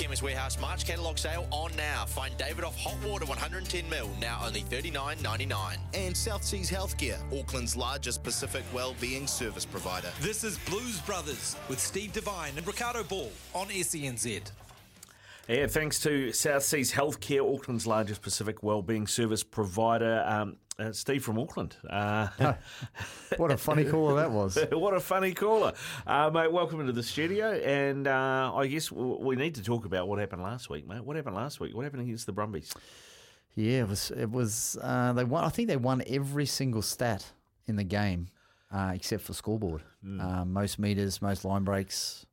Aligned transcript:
Chemist 0.00 0.22
Warehouse 0.22 0.58
March 0.58 0.86
catalogue 0.86 1.18
sale 1.18 1.46
on 1.50 1.76
now. 1.76 2.06
Find 2.06 2.34
Davidoff 2.38 2.74
hot 2.74 2.96
water 3.06 3.26
110ml, 3.26 4.18
now 4.18 4.40
only 4.42 4.62
$39.99. 4.62 5.76
And 5.92 6.16
South 6.16 6.42
Seas 6.42 6.70
Healthcare, 6.70 7.18
Auckland's 7.38 7.76
largest 7.76 8.22
Pacific 8.22 8.64
wellbeing 8.72 9.26
service 9.26 9.66
provider. 9.66 10.08
This 10.22 10.42
is 10.42 10.56
Blues 10.60 11.02
Brothers 11.02 11.54
with 11.68 11.78
Steve 11.78 12.14
Devine 12.14 12.54
and 12.56 12.66
Riccardo 12.66 13.04
Ball 13.04 13.30
on 13.52 13.66
SENZ. 13.68 14.50
Yeah, 15.48 15.66
thanks 15.66 16.00
to 16.00 16.32
South 16.32 16.62
Seas 16.62 16.92
Healthcare, 16.92 17.42
Auckland's 17.42 17.86
largest 17.86 18.22
Pacific 18.22 18.62
wellbeing 18.62 19.06
service 19.06 19.42
provider. 19.42 20.24
Um, 20.26 20.56
uh, 20.80 20.92
Steve 20.92 21.22
from 21.22 21.38
Auckland. 21.38 21.76
Uh, 21.88 22.28
what 23.36 23.50
a 23.50 23.56
funny 23.56 23.84
caller 23.84 24.16
that 24.16 24.30
was. 24.30 24.58
what 24.72 24.94
a 24.94 25.00
funny 25.00 25.32
caller. 25.34 25.72
Uh, 26.06 26.30
mate, 26.32 26.50
welcome 26.50 26.80
into 26.80 26.92
the 26.92 27.02
studio. 27.02 27.52
And 27.52 28.06
uh, 28.06 28.52
I 28.54 28.66
guess 28.66 28.90
we 28.90 29.36
need 29.36 29.54
to 29.56 29.62
talk 29.62 29.84
about 29.84 30.08
what 30.08 30.18
happened 30.18 30.42
last 30.42 30.70
week, 30.70 30.88
mate. 30.88 31.04
What 31.04 31.16
happened 31.16 31.36
last 31.36 31.60
week? 31.60 31.74
What 31.74 31.84
happened 31.84 32.02
against 32.02 32.26
the 32.26 32.32
Brumbies? 32.32 32.72
Yeah, 33.54 33.80
it 33.80 33.88
was. 33.88 34.10
It 34.12 34.30
was. 34.30 34.78
Uh, 34.80 35.12
they 35.12 35.24
won. 35.24 35.44
I 35.44 35.50
think 35.50 35.68
they 35.68 35.76
won 35.76 36.02
every 36.06 36.46
single 36.46 36.82
stat 36.82 37.26
in 37.66 37.76
the 37.76 37.84
game, 37.84 38.28
uh, 38.72 38.92
except 38.94 39.22
for 39.22 39.34
scoreboard. 39.34 39.82
Mm. 40.04 40.46
most 40.46 40.78
meters, 40.78 41.20
most 41.20 41.44
line 41.44 41.64
breaks, 41.64 42.24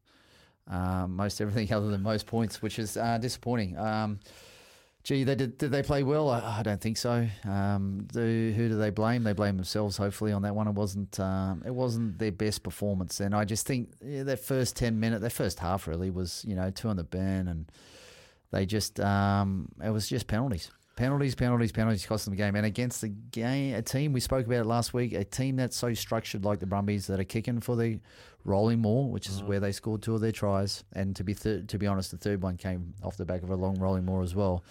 most 0.70 1.42
everything 1.42 1.74
other 1.76 1.90
than 1.90 2.02
most 2.02 2.28
points, 2.28 2.62
which 2.62 2.80
is 2.80 2.94
disappointing. 3.20 3.78
Um, 3.78 4.20
Gee, 5.08 5.24
they 5.24 5.36
did. 5.36 5.58
Did 5.58 5.72
they 5.72 5.84
play 5.84 6.04
well? 6.04 6.28
I, 6.30 6.58
I 6.60 6.64
don't 6.64 6.82
think 6.82 6.98
so. 6.98 7.26
Um, 7.46 8.10
do, 8.12 8.54
who 8.54 8.68
do 8.68 8.78
they 8.78 8.90
blame? 8.90 9.24
They 9.24 9.32
blame 9.32 9.56
themselves. 9.56 9.96
Hopefully, 9.96 10.34
on 10.34 10.42
that 10.42 10.54
one, 10.54 10.68
it 10.68 10.74
wasn't. 10.74 11.18
Um, 11.18 11.64
it 11.66 11.74
wasn't 11.74 12.20
their 12.20 12.34
best 12.34 12.62
performance, 12.62 13.22
and 13.22 13.34
I 13.34 13.46
just 13.46 13.66
think 13.66 13.94
yeah, 14.06 14.24
their 14.24 14.36
first 14.36 14.76
ten 14.76 15.00
minute, 15.00 15.22
their 15.22 15.30
first 15.30 15.60
half 15.60 15.88
really 15.88 16.10
was, 16.10 16.44
you 16.46 16.58
know, 16.58 16.70
two 16.72 16.90
on 16.90 16.98
the 16.98 17.06
burn, 17.06 17.48
and 17.48 17.72
they 18.52 18.66
just. 18.66 19.00
Um, 19.00 19.70
it 19.82 19.92
was 19.92 20.10
just 20.10 20.28
penalties. 20.28 20.72
Penalties, 20.98 21.36
penalties, 21.36 21.72
penalties 21.72 22.06
cost 22.06 22.26
them 22.26 22.34
the 22.34 22.38
game. 22.38 22.56
And 22.56 22.66
against 22.66 23.02
the 23.02 23.10
game, 23.10 23.76
a 23.76 23.84
team 23.84 24.14
we 24.14 24.20
spoke 24.20 24.48
about 24.48 24.62
it 24.62 24.66
last 24.66 24.96
week, 24.96 25.14
a 25.14 25.24
team 25.24 25.56
that's 25.56 25.78
so 25.78 25.94
structured 25.94 26.44
like 26.44 26.60
the 26.60 26.66
Brumbies 26.66 27.06
that 27.06 27.20
are 27.20 27.24
kicking 27.24 27.62
for 27.62 27.76
the 27.76 28.00
rolling 28.44 28.80
maul, 28.80 29.10
which 29.12 29.28
is 29.28 29.44
mm. 29.44 29.46
where 29.46 29.60
they 29.60 29.72
scored 29.72 30.02
two 30.02 30.16
of 30.16 30.22
their 30.22 30.32
tries. 30.32 30.84
And 30.94 31.16
to 31.16 31.24
be 31.24 31.36
thir- 31.36 31.62
to 31.62 31.78
be 31.78 31.86
honest, 31.86 32.10
the 32.10 32.18
third 32.18 32.42
one 32.42 32.58
came 32.58 32.96
off 33.04 33.16
the 33.16 33.26
back 33.26 33.44
of 33.44 33.52
a 33.52 33.56
long 33.56 33.78
rolling 33.78 34.06
maul 34.06 34.24
as 34.24 34.34
well. 34.34 34.64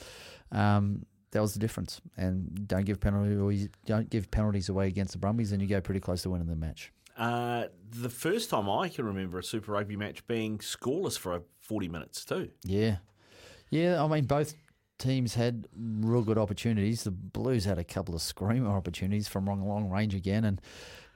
Um, 0.52 1.04
that 1.32 1.40
was 1.42 1.52
the 1.52 1.60
difference. 1.60 2.00
And 2.16 2.66
don't 2.66 2.84
give 2.84 3.00
penalties 3.00 3.68
don't 3.84 4.08
give 4.08 4.30
penalties 4.30 4.68
away 4.68 4.88
against 4.88 5.12
the 5.12 5.18
Brumbies, 5.18 5.52
and 5.52 5.60
you 5.60 5.68
go 5.68 5.80
pretty 5.80 6.00
close 6.00 6.22
to 6.22 6.30
winning 6.30 6.48
the 6.48 6.56
match. 6.56 6.92
Uh, 7.16 7.66
the 7.90 8.10
first 8.10 8.50
time 8.50 8.68
I 8.68 8.88
can 8.88 9.06
remember 9.06 9.38
a 9.38 9.44
Super 9.44 9.72
Rugby 9.72 9.96
match 9.96 10.26
being 10.26 10.58
scoreless 10.58 11.18
for 11.18 11.42
40 11.60 11.88
minutes 11.88 12.24
too. 12.24 12.50
Yeah, 12.62 12.96
yeah. 13.70 14.02
I 14.02 14.06
mean, 14.06 14.24
both 14.24 14.54
teams 14.98 15.34
had 15.34 15.66
real 15.74 16.22
good 16.22 16.38
opportunities. 16.38 17.04
The 17.04 17.10
Blues 17.10 17.64
had 17.64 17.78
a 17.78 17.84
couple 17.84 18.14
of 18.14 18.22
screamer 18.22 18.70
opportunities 18.70 19.28
from 19.28 19.46
long, 19.46 19.66
long 19.66 19.90
range 19.90 20.14
again, 20.14 20.44
and 20.44 20.60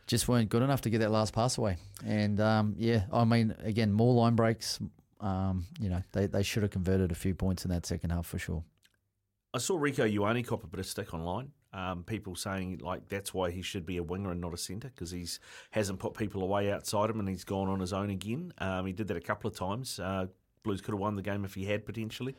just 0.06 0.26
weren't 0.26 0.48
good 0.48 0.62
enough 0.62 0.80
to 0.82 0.90
get 0.90 0.98
that 0.98 1.10
last 1.10 1.32
pass 1.32 1.56
away. 1.56 1.76
And 2.04 2.40
um, 2.40 2.74
yeah, 2.76 3.04
I 3.12 3.24
mean, 3.24 3.54
again, 3.60 3.92
more 3.92 4.14
line 4.14 4.34
breaks. 4.34 4.80
Um, 5.20 5.66
you 5.78 5.90
know, 5.90 6.02
they, 6.12 6.26
they 6.26 6.42
should 6.42 6.62
have 6.62 6.72
converted 6.72 7.12
a 7.12 7.14
few 7.14 7.34
points 7.34 7.64
in 7.64 7.70
that 7.70 7.86
second 7.86 8.10
half 8.10 8.26
for 8.26 8.38
sure. 8.38 8.64
I 9.52 9.58
saw 9.58 9.78
Rieko 9.78 10.12
Ioane 10.12 10.46
cop 10.46 10.62
a 10.64 10.66
bit 10.66 10.80
of 10.80 10.86
stick 10.86 11.12
online. 11.12 11.52
Um, 11.72 12.02
people 12.02 12.34
saying 12.34 12.80
like 12.82 13.08
that's 13.08 13.32
why 13.32 13.52
he 13.52 13.62
should 13.62 13.86
be 13.86 13.96
a 13.96 14.02
winger 14.02 14.32
and 14.32 14.40
not 14.40 14.52
a 14.52 14.56
centre 14.56 14.90
because 14.92 15.12
he's 15.12 15.38
hasn't 15.70 16.00
put 16.00 16.14
people 16.14 16.42
away 16.42 16.72
outside 16.72 17.10
him 17.10 17.20
and 17.20 17.28
he's 17.28 17.44
gone 17.44 17.68
on 17.68 17.78
his 17.78 17.92
own 17.92 18.10
again. 18.10 18.52
Um, 18.58 18.86
he 18.86 18.92
did 18.92 19.06
that 19.08 19.16
a 19.16 19.20
couple 19.20 19.48
of 19.48 19.56
times. 19.56 20.00
Uh, 20.00 20.26
Blues 20.62 20.80
could 20.80 20.92
have 20.92 21.00
won 21.00 21.16
the 21.16 21.22
game 21.22 21.44
if 21.44 21.54
he 21.54 21.64
had 21.64 21.86
potentially. 21.86 22.34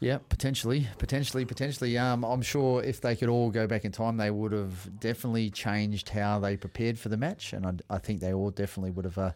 Yeah, 0.00 0.18
potentially, 0.28 0.86
potentially, 0.98 1.44
potentially. 1.44 1.98
Um, 1.98 2.24
I'm 2.24 2.42
sure 2.42 2.82
if 2.82 3.00
they 3.00 3.16
could 3.16 3.28
all 3.28 3.50
go 3.50 3.66
back 3.66 3.84
in 3.84 3.90
time, 3.90 4.16
they 4.16 4.30
would 4.30 4.52
have 4.52 5.00
definitely 5.00 5.50
changed 5.50 6.08
how 6.10 6.38
they 6.38 6.56
prepared 6.56 6.98
for 6.98 7.08
the 7.08 7.16
match, 7.16 7.52
and 7.52 7.66
I, 7.66 7.96
I 7.96 7.98
think 7.98 8.20
they 8.20 8.32
all 8.32 8.50
definitely 8.50 8.92
would 8.92 9.04
have 9.04 9.18
uh, 9.18 9.32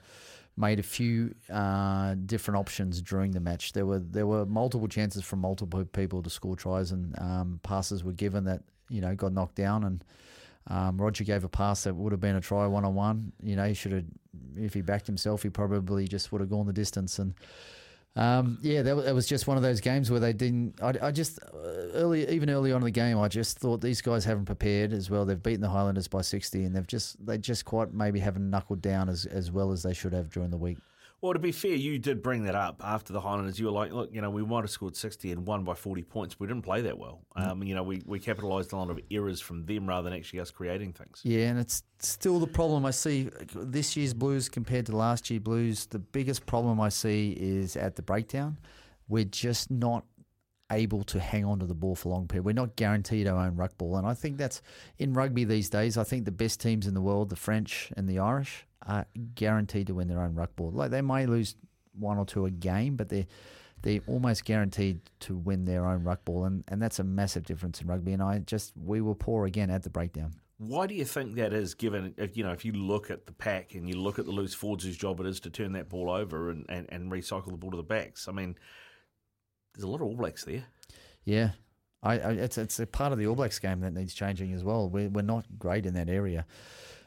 made 0.57 0.79
a 0.79 0.83
few 0.83 1.35
uh, 1.51 2.15
different 2.27 2.59
options 2.59 3.01
during 3.01 3.33
the 3.33 3.41
match. 3.41 3.73
There 3.73 3.87
were 3.87 3.99
there 3.99 4.27
were 4.27 4.45
multiple 4.47 4.89
chances 4.89 5.25
from 5.25 5.41
multiple 5.41 5.85
people 5.85 6.23
to 6.23 6.31
score 6.31 6.57
tries, 6.57 6.93
and 6.93 7.19
um, 7.19 7.61
passes 7.63 8.05
were 8.05 8.13
given 8.13 8.45
that 8.45 8.62
you 8.89 9.01
know 9.01 9.15
got 9.15 9.33
knocked 9.33 9.55
down, 9.55 9.85
and 9.85 10.05
um, 10.69 11.01
Roger 11.01 11.25
gave 11.25 11.45
a 11.45 11.49
pass 11.49 11.85
that 11.85 11.95
would 11.95 12.12
have 12.12 12.21
been 12.21 12.37
a 12.37 12.41
try 12.41 12.67
one 12.67 12.85
on 12.85 12.95
one. 12.95 13.33
You 13.43 13.57
know, 13.57 13.67
he 13.67 13.75
should 13.75 13.93
have 13.93 14.05
if 14.57 14.75
he 14.75 14.83
backed 14.83 15.07
himself, 15.07 15.43
he 15.43 15.51
probably 15.51 16.07
just 16.07 16.33
would 16.33 16.41
have 16.41 16.51
gone 16.51 16.67
the 16.67 16.73
distance 16.73 17.19
and. 17.19 17.35
Um, 18.15 18.59
yeah, 18.61 18.83
that, 18.83 18.95
that, 18.95 19.15
was 19.15 19.27
just 19.27 19.47
one 19.47 19.56
of 19.56 19.62
those 19.62 19.81
games 19.81 20.11
where 20.11 20.21
they 20.21 20.34
didn't. 20.34 20.83
I, 20.83 20.93
I 21.00 21.11
just 21.12 21.39
uh, 21.43 21.56
early, 21.95 22.28
even 22.28 22.50
early 22.50 22.71
on 22.71 22.83
in 22.83 22.84
the 22.84 22.91
game, 22.91 23.19
I 23.19 23.28
just 23.28 23.59
thought 23.59 23.81
these 23.81 24.03
guys 24.03 24.27
haven't 24.27 24.45
prepared 24.45 24.93
as 24.93 25.09
well. 25.09 25.25
They've 25.25 25.43
beaten 25.43 25.62
the 25.62 25.71
Highlanders 25.71 26.09
by 26.09 26.21
sixty, 26.21 26.65
and 26.65 26.77
they've 26.77 26.87
just 26.87 27.25
they 27.25 27.39
just 27.39 27.65
quite 27.65 27.95
maybe 27.95 28.21
haven't 28.21 28.50
knuckled 28.50 28.83
down 28.83 29.09
as 29.09 29.25
as 29.25 29.50
well 29.50 29.73
as 29.73 29.83
they 29.83 29.95
should 29.95 30.12
have 30.12 30.28
during 30.28 30.50
the 30.50 30.59
week. 30.59 30.77
Well, 31.22 31.34
to 31.34 31.38
be 31.38 31.53
fair, 31.53 31.77
you 31.77 32.00
did 32.00 32.21
bring 32.21 32.43
that 32.47 32.56
up 32.56 32.83
after 32.84 33.12
the 33.12 33.21
Highlanders. 33.21 33.56
You 33.56 33.66
were 33.66 33.72
like, 33.72 33.93
look, 33.93 34.12
you 34.12 34.21
know, 34.21 34.28
we 34.28 34.44
might 34.44 34.62
have 34.62 34.71
scored 34.71 34.97
60 34.97 35.31
and 35.31 35.47
won 35.47 35.62
by 35.62 35.75
40 35.75 36.03
points. 36.03 36.41
We 36.41 36.49
didn't 36.49 36.62
play 36.62 36.81
that 36.81 36.99
well. 36.99 37.21
Mm. 37.38 37.49
Um, 37.49 37.62
you 37.62 37.77
know, 37.77 37.84
we, 37.84 38.03
we 38.05 38.19
capitalised 38.19 38.72
a 38.72 38.77
lot 38.77 38.91
of 38.91 38.99
errors 39.09 39.41
from 39.41 39.65
them 39.65 39.88
rather 39.88 40.11
than 40.11 40.19
actually 40.19 40.41
us 40.41 40.50
creating 40.50 40.94
things. 40.94 41.21
Yeah, 41.22 41.47
and 41.47 41.61
it's 41.61 41.84
still 42.00 42.41
the 42.41 42.49
problem 42.49 42.84
I 42.84 42.91
see 42.91 43.31
this 43.55 43.97
year's 43.97 44.15
Blues 44.15 44.49
compared 44.49 44.87
to 44.87 44.97
last 44.97 45.31
year 45.31 45.38
Blues. 45.38 45.87
The 45.87 46.00
biggest 46.00 46.44
problem 46.44 46.81
I 46.81 46.88
see 46.88 47.37
is 47.38 47.77
at 47.77 47.94
the 47.94 48.03
breakdown. 48.03 48.59
We're 49.06 49.22
just 49.22 49.71
not 49.71 50.05
able 50.72 51.05
to 51.05 51.21
hang 51.21 51.44
on 51.44 51.59
to 51.60 51.66
the 51.66 51.75
ball 51.75 51.94
for 51.94 52.09
long 52.09 52.27
period. 52.27 52.44
We're 52.44 52.53
not 52.53 52.77
guaranteed 52.77 53.28
our 53.28 53.38
own 53.38 53.56
ruck 53.56 53.77
ball. 53.78 53.97
And 53.97 54.06
I 54.06 54.15
think 54.15 54.37
that's 54.37 54.62
in 54.99 55.12
rugby 55.12 55.44
these 55.44 55.69
days, 55.69 55.97
I 55.97 56.05
think 56.05 56.25
the 56.25 56.33
best 56.33 56.60
teams 56.60 56.87
in 56.87 56.94
the 56.94 57.00
world, 57.00 57.28
the 57.28 57.37
French 57.37 57.93
and 57.97 58.09
the 58.09 58.19
Irish, 58.19 58.66
are 58.87 59.06
guaranteed 59.34 59.87
to 59.88 59.94
win 59.94 60.09
their 60.09 60.21
own 60.21 60.34
ruck 60.34 60.56
ball. 60.56 60.71
Like 60.72 60.91
they 60.91 61.03
may 61.03 61.27
lose 61.27 61.55
one 61.99 62.19
or 62.19 62.25
two 62.25 62.47
a 62.47 62.50
game, 62.50 62.97
but 62.97 63.09
they're 63.09 63.27
they're 63.82 64.00
almost 64.06 64.44
guaranteed 64.44 65.00
to 65.21 65.37
win 65.37 65.65
their 65.65 65.84
own 65.84 66.05
ruck 66.05 66.25
ball, 66.25 66.44
and, 66.44 66.62
and 66.69 66.81
that's 66.81 67.00
a 67.00 67.05
massive 67.05 67.44
difference 67.44 67.81
in 67.81 67.88
rugby. 67.88 68.12
And 68.12 68.22
I 68.22 68.38
just 68.38 68.72
we 68.77 69.00
were 69.00 69.15
poor 69.15 69.44
again 69.44 69.71
at 69.71 69.82
the 69.82 69.91
breakdown. 69.91 70.34
Why 70.59 70.87
do 70.87 70.94
you 70.94 71.05
think 71.05 71.34
that 71.34 71.53
is? 71.53 71.75
Given 71.75 72.15
if 72.16 72.37
you 72.37 72.44
know 72.44 72.53
if 72.53 72.65
you 72.65 72.72
look 72.72 73.11
at 73.11 73.27
the 73.27 73.32
pack 73.32 73.75
and 73.75 73.88
you 73.88 73.97
look 73.97 74.19
at 74.21 74.27
the 74.27 74.31
loose 74.31 74.55
forwards 74.55 74.84
whose 74.84 74.97
job 74.97 75.19
it 75.21 75.27
is 75.27 75.41
to 75.41 75.50
turn 75.50 75.72
that 75.72 75.88
ball 75.88 76.11
over 76.11 76.50
and, 76.50 76.65
and, 76.69 76.87
and 76.91 77.11
recycle 77.11 77.50
the 77.50 77.56
ball 77.56 77.72
to 77.72 77.77
the 77.77 77.82
backs. 77.82 78.28
I 78.28 78.32
mean, 78.32 78.56
there's 79.75 79.84
a 79.84 79.88
lot 79.88 80.00
of 80.00 80.06
All 80.06 80.16
Blacks 80.16 80.44
there. 80.44 80.65
Yeah, 81.25 81.50
I, 82.03 82.19
I, 82.19 82.33
it's 82.33 82.59
it's 82.59 82.81
a 82.81 82.87
part 82.87 83.12
of 83.12 83.19
the 83.19 83.27
All 83.27 83.34
Blacks 83.34 83.59
game 83.59 83.81
that 83.81 83.93
needs 83.93 84.15
changing 84.15 84.53
as 84.53 84.65
well. 84.65 84.88
We're 84.88 85.09
we're 85.09 85.22
not 85.22 85.47
great 85.59 85.87
in 85.87 85.94
that 85.94 86.09
area. 86.09 86.47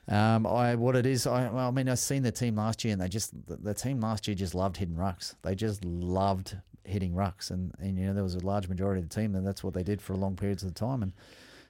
Um, 0.07 0.45
I 0.45 0.75
what 0.75 0.95
it 0.95 1.05
is, 1.05 1.25
I, 1.25 1.49
well, 1.49 1.67
I 1.67 1.71
mean, 1.71 1.89
I've 1.89 1.99
seen 1.99 2.21
the 2.21 2.31
team 2.31 2.55
last 2.55 2.83
year, 2.83 2.93
and 2.93 3.01
they 3.01 3.09
just 3.09 3.31
the, 3.47 3.55
the, 3.55 3.73
team 3.73 3.99
last 3.99 4.27
year 4.27 4.35
just 4.35 4.53
loved 4.53 4.77
hitting 4.77 4.95
rucks. 4.95 5.33
They 5.41 5.55
just 5.55 5.83
loved 5.83 6.55
hitting 6.83 7.13
rucks, 7.13 7.49
and, 7.49 7.73
and 7.79 7.97
you 7.97 8.05
know 8.05 8.13
there 8.13 8.23
was 8.23 8.35
a 8.35 8.45
large 8.45 8.67
majority 8.67 9.01
of 9.01 9.09
the 9.09 9.15
team, 9.15 9.35
and 9.35 9.45
that's 9.45 9.63
what 9.63 9.73
they 9.73 9.81
did 9.81 10.01
for 10.01 10.15
long 10.15 10.35
periods 10.35 10.61
of 10.61 10.73
the 10.73 10.79
time, 10.79 11.01
and 11.01 11.13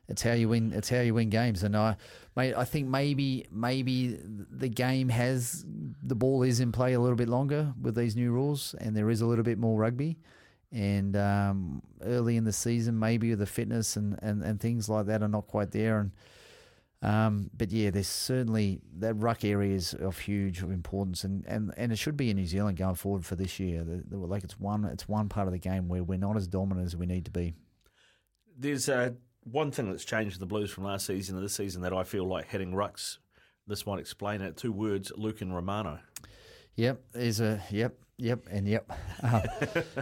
it's 0.10 0.22
how 0.22 0.34
you 0.34 0.50
win. 0.50 0.74
It's 0.74 0.90
how 0.90 1.00
you 1.00 1.14
win 1.14 1.30
games, 1.30 1.64
and 1.64 1.78
I, 1.78 1.96
mate, 2.36 2.56
I 2.56 2.66
think 2.66 2.90
maybe 2.90 3.48
maybe 3.52 4.20
the 4.22 4.70
game 4.70 5.08
has 5.10 5.66
the 6.04 6.16
ball 6.16 6.44
is 6.44 6.60
in 6.60 6.74
play 6.74 6.92
a 6.92 7.00
little 7.00 7.16
bit 7.16 7.30
longer 7.30 7.74
with 7.82 7.96
these 7.96 8.18
new 8.18 8.32
rules, 8.32 8.76
and 8.80 8.98
there 8.98 9.10
is 9.10 9.22
a 9.22 9.26
little 9.26 9.46
bit 9.46 9.58
more 9.58 9.80
rugby. 9.80 10.18
And 10.76 11.16
um, 11.16 11.82
early 12.04 12.36
in 12.36 12.44
the 12.44 12.52
season, 12.52 13.00
maybe 13.00 13.30
with 13.30 13.40
the 13.40 13.46
fitness 13.46 13.96
and, 13.96 14.20
and, 14.22 14.44
and 14.44 14.60
things 14.60 14.90
like 14.90 15.06
that 15.06 15.24
are 15.24 15.30
not 15.30 15.48
quite 15.48 15.72
there, 15.72 16.00
and 16.00 16.12
um, 17.02 17.52
but 17.56 17.72
yeah, 17.72 17.92
there's 17.92 18.08
certainly 18.08 18.82
that 18.98 19.14
ruck 19.14 19.46
area 19.46 19.76
is 19.76 19.94
of 19.94 20.18
huge 20.18 20.64
importance, 20.64 21.24
and, 21.24 21.46
and, 21.46 21.72
and 21.78 21.92
it 21.92 21.98
should 21.98 22.18
be 22.18 22.32
in 22.32 22.38
New 22.38 22.48
Zealand 22.48 22.78
going 22.78 22.96
forward 22.96 23.24
for 23.24 23.36
this 23.36 23.60
year. 23.60 23.84
The, 23.84 24.04
the, 24.08 24.18
like 24.18 24.44
it's 24.44 24.60
one 24.60 24.86
it's 24.86 25.08
one 25.08 25.30
part 25.30 25.48
of 25.48 25.54
the 25.54 25.60
game 25.60 25.88
where 25.88 26.04
we're 26.04 26.18
not 26.18 26.36
as 26.36 26.48
dominant 26.48 26.88
as 26.88 26.96
we 26.96 27.06
need 27.06 27.26
to 27.26 27.32
be. 27.32 27.54
There's 28.58 28.90
uh, 28.90 29.12
one 29.44 29.72
thing 29.72 29.92
that's 29.92 30.04
changed 30.04 30.40
the 30.40 30.48
Blues 30.48 30.72
from 30.72 30.86
last 30.86 31.06
season 31.06 31.36
to 31.36 31.42
this 31.42 31.54
season 31.54 31.84
that 31.84 31.94
I 31.94 32.04
feel 32.04 32.26
like 32.26 32.48
hitting 32.48 32.72
rucks. 32.72 33.20
This 33.68 33.86
might 33.86 34.00
explain 34.00 34.42
it. 34.42 34.58
Two 34.58 34.72
words: 34.72 35.12
Luke 35.16 35.42
and 35.42 35.54
Romano. 35.54 36.00
Yep, 36.76 37.02
is 37.14 37.40
a 37.40 37.62
yep, 37.70 37.96
yep, 38.18 38.46
and 38.52 38.68
yep. 38.68 38.92
Uh, 39.24 39.42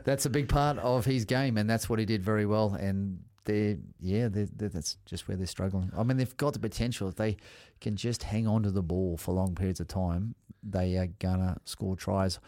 that's 0.03 0.25
a 0.25 0.29
big 0.29 0.49
part 0.49 0.77
of 0.79 1.05
his 1.05 1.23
game, 1.23 1.57
and 1.57 1.69
that's 1.69 1.87
what 1.87 1.97
he 1.97 2.03
did 2.03 2.21
very 2.21 2.45
well. 2.45 2.73
And 2.73 3.19
they 3.45 3.77
yeah, 3.99 4.27
they're, 4.27 4.47
they're, 4.53 4.69
that's 4.69 4.97
just 5.05 5.27
where 5.27 5.37
they're 5.37 5.47
struggling. 5.47 5.91
I 5.95 6.03
mean, 6.03 6.17
they've 6.17 6.37
got 6.37 6.53
the 6.53 6.59
potential. 6.59 7.07
If 7.07 7.15
they 7.15 7.37
can 7.79 7.95
just 7.95 8.23
hang 8.23 8.47
on 8.47 8.63
to 8.63 8.71
the 8.71 8.81
ball 8.81 9.17
for 9.17 9.33
long 9.33 9.55
periods 9.55 9.79
of 9.79 9.87
time, 9.87 10.35
they 10.61 10.97
are 10.97 11.07
gonna 11.19 11.57
score 11.65 11.95
tries. 11.95 12.39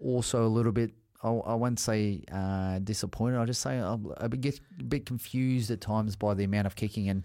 Also, 0.00 0.44
a 0.44 0.48
little 0.48 0.72
bit. 0.72 0.92
I, 1.22 1.54
won't 1.54 1.80
say 1.80 2.22
uh, 2.30 2.78
disappointed. 2.78 3.38
I 3.38 3.46
just 3.46 3.60
say 3.60 3.78
I'm 3.78 4.12
bit, 4.30 4.60
a 4.78 4.82
bit 4.84 5.06
confused 5.06 5.70
at 5.72 5.80
times 5.80 6.14
by 6.14 6.34
the 6.34 6.44
amount 6.44 6.66
of 6.66 6.76
kicking. 6.76 7.08
And 7.08 7.24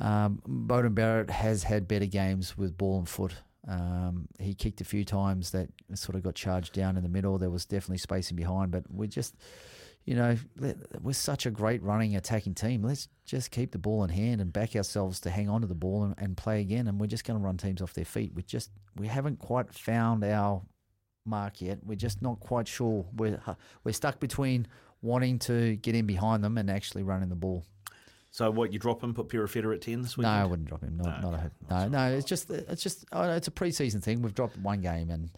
um, 0.00 0.42
Beauden 0.48 0.94
Barrett 0.94 1.30
has 1.30 1.62
had 1.62 1.86
better 1.86 2.06
games 2.06 2.58
with 2.58 2.76
ball 2.76 2.98
and 2.98 3.08
foot 3.08 3.34
Um, 3.68 4.28
he 4.38 4.54
kicked 4.54 4.80
a 4.80 4.84
few 4.84 5.04
times 5.04 5.50
that 5.50 5.68
sort 5.94 6.16
of 6.16 6.22
got 6.22 6.34
charged 6.34 6.72
down 6.72 6.96
in 6.96 7.02
the 7.02 7.08
middle. 7.08 7.38
There 7.38 7.50
was 7.50 7.64
definitely 7.64 7.98
spacing 7.98 8.36
behind, 8.36 8.70
but 8.70 8.84
we 8.92 9.08
just, 9.08 9.34
you 10.04 10.14
know, 10.14 10.36
we're 11.02 11.12
such 11.12 11.46
a 11.46 11.50
great 11.50 11.82
running 11.82 12.14
attacking 12.14 12.54
team. 12.54 12.82
Let's 12.82 13.08
just 13.24 13.50
keep 13.50 13.72
the 13.72 13.78
ball 13.78 14.04
in 14.04 14.10
hand 14.10 14.40
and 14.40 14.52
back 14.52 14.76
ourselves 14.76 15.20
to 15.20 15.30
hang 15.30 15.48
on 15.48 15.62
to 15.62 15.66
the 15.66 15.74
ball 15.74 16.04
and, 16.04 16.14
and 16.18 16.36
play 16.36 16.60
again. 16.60 16.86
And 16.86 17.00
we're 17.00 17.08
just 17.08 17.24
going 17.24 17.40
to 17.40 17.44
run 17.44 17.56
teams 17.56 17.82
off 17.82 17.92
their 17.92 18.04
feet. 18.04 18.32
We 18.34 18.42
just 18.42 18.70
we 18.94 19.08
haven't 19.08 19.40
quite 19.40 19.72
found 19.74 20.22
our 20.22 20.62
mark 21.24 21.60
yet. 21.60 21.78
We're 21.84 21.96
just 21.96 22.22
not 22.22 22.38
quite 22.38 22.68
sure. 22.68 23.04
We're 23.16 23.40
we're 23.82 23.92
stuck 23.92 24.20
between 24.20 24.68
wanting 25.02 25.38
to 25.40 25.76
get 25.76 25.94
in 25.94 26.06
behind 26.06 26.44
them 26.44 26.56
and 26.56 26.70
actually 26.70 27.02
running 27.02 27.28
the 27.28 27.34
ball. 27.34 27.64
So 28.36 28.50
what 28.50 28.70
you 28.70 28.78
drop 28.78 29.02
him? 29.02 29.14
Put 29.14 29.30
Perofeta 29.30 29.74
at 29.74 29.80
ten 29.80 30.02
this 30.02 30.18
week? 30.18 30.24
No. 30.24 30.28
I 30.28 30.44
wouldn't 30.44 30.68
drop 30.68 30.82
him. 30.82 30.98
Not, 30.98 31.22
No, 31.22 31.30
not 31.30 31.38
okay. 31.40 31.48
a, 31.70 31.88
no, 31.88 31.88
no. 31.88 32.14
It's 32.14 32.26
just 32.26 32.50
it's 32.50 32.82
just 32.82 33.06
oh, 33.10 33.30
it's 33.30 33.48
a 33.48 33.50
preseason 33.50 34.02
thing. 34.02 34.20
We've 34.20 34.34
dropped 34.34 34.58
one 34.58 34.82
game 34.82 35.08
and 35.08 35.30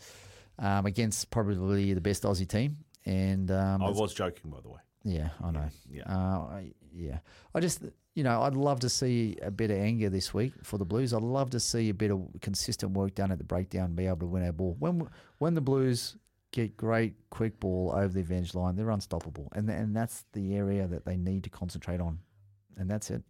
um, 0.59 0.85
against 0.85 1.31
probably 1.31 1.95
the 1.95 2.01
best 2.01 2.25
Aussie 2.25 2.49
team. 2.49 2.77
And 3.07 3.53
um, 3.53 3.85
I 3.85 3.91
was 3.91 4.13
joking, 4.15 4.51
by 4.51 4.59
the 4.61 4.69
way. 4.69 4.81
yeah, 5.05 5.29
I 5.45 5.53
know. 5.53 5.69
yeah. 5.89 6.03
Uh, 6.09 6.41
I, 6.41 6.73
yeah. 6.93 7.19
I 7.55 7.61
just, 7.61 7.83
you 8.17 8.25
know, 8.25 8.43
I'd 8.43 8.55
love 8.57 8.81
to 8.81 8.89
see 8.89 9.37
a 9.43 9.51
bit 9.53 9.71
of 9.71 9.79
anger 9.79 10.11
this 10.11 10.35
week 10.35 10.53
for 10.65 10.77
the 10.77 10.85
Blues. 10.85 11.15
I'd 11.15 11.23
love 11.23 11.51
to 11.51 11.61
see 11.61 11.91
a 11.91 11.95
bit 11.95 12.11
of 12.11 12.27
consistent 12.41 12.95
work 12.95 13.15
done 13.15 13.31
at 13.31 13.39
the 13.39 13.45
breakdown 13.45 13.85
and 13.85 13.97
be 13.97 14.07
able 14.07 14.19
to 14.19 14.27
win 14.27 14.45
our 14.45 14.51
ball. 14.51 14.75
When 14.81 15.09
when 15.39 15.55
the 15.55 15.61
Blues 15.61 16.17
get 16.51 16.77
great 16.77 17.15
quick 17.31 17.61
ball 17.61 17.93
over 17.95 18.09
the 18.09 18.21
advantage 18.21 18.57
line, 18.57 18.75
they're 18.75 18.91
unstoppable, 18.91 19.53
and 19.55 19.71
and 19.71 19.95
that's 19.95 20.25
the 20.33 20.57
area 20.57 20.89
that 20.89 21.05
they 21.05 21.17
need 21.17 21.45
to 21.45 21.51
concentrate 21.51 22.01
on, 22.01 22.19
and 22.79 22.89
that's 22.91 23.11
it. 23.11 23.23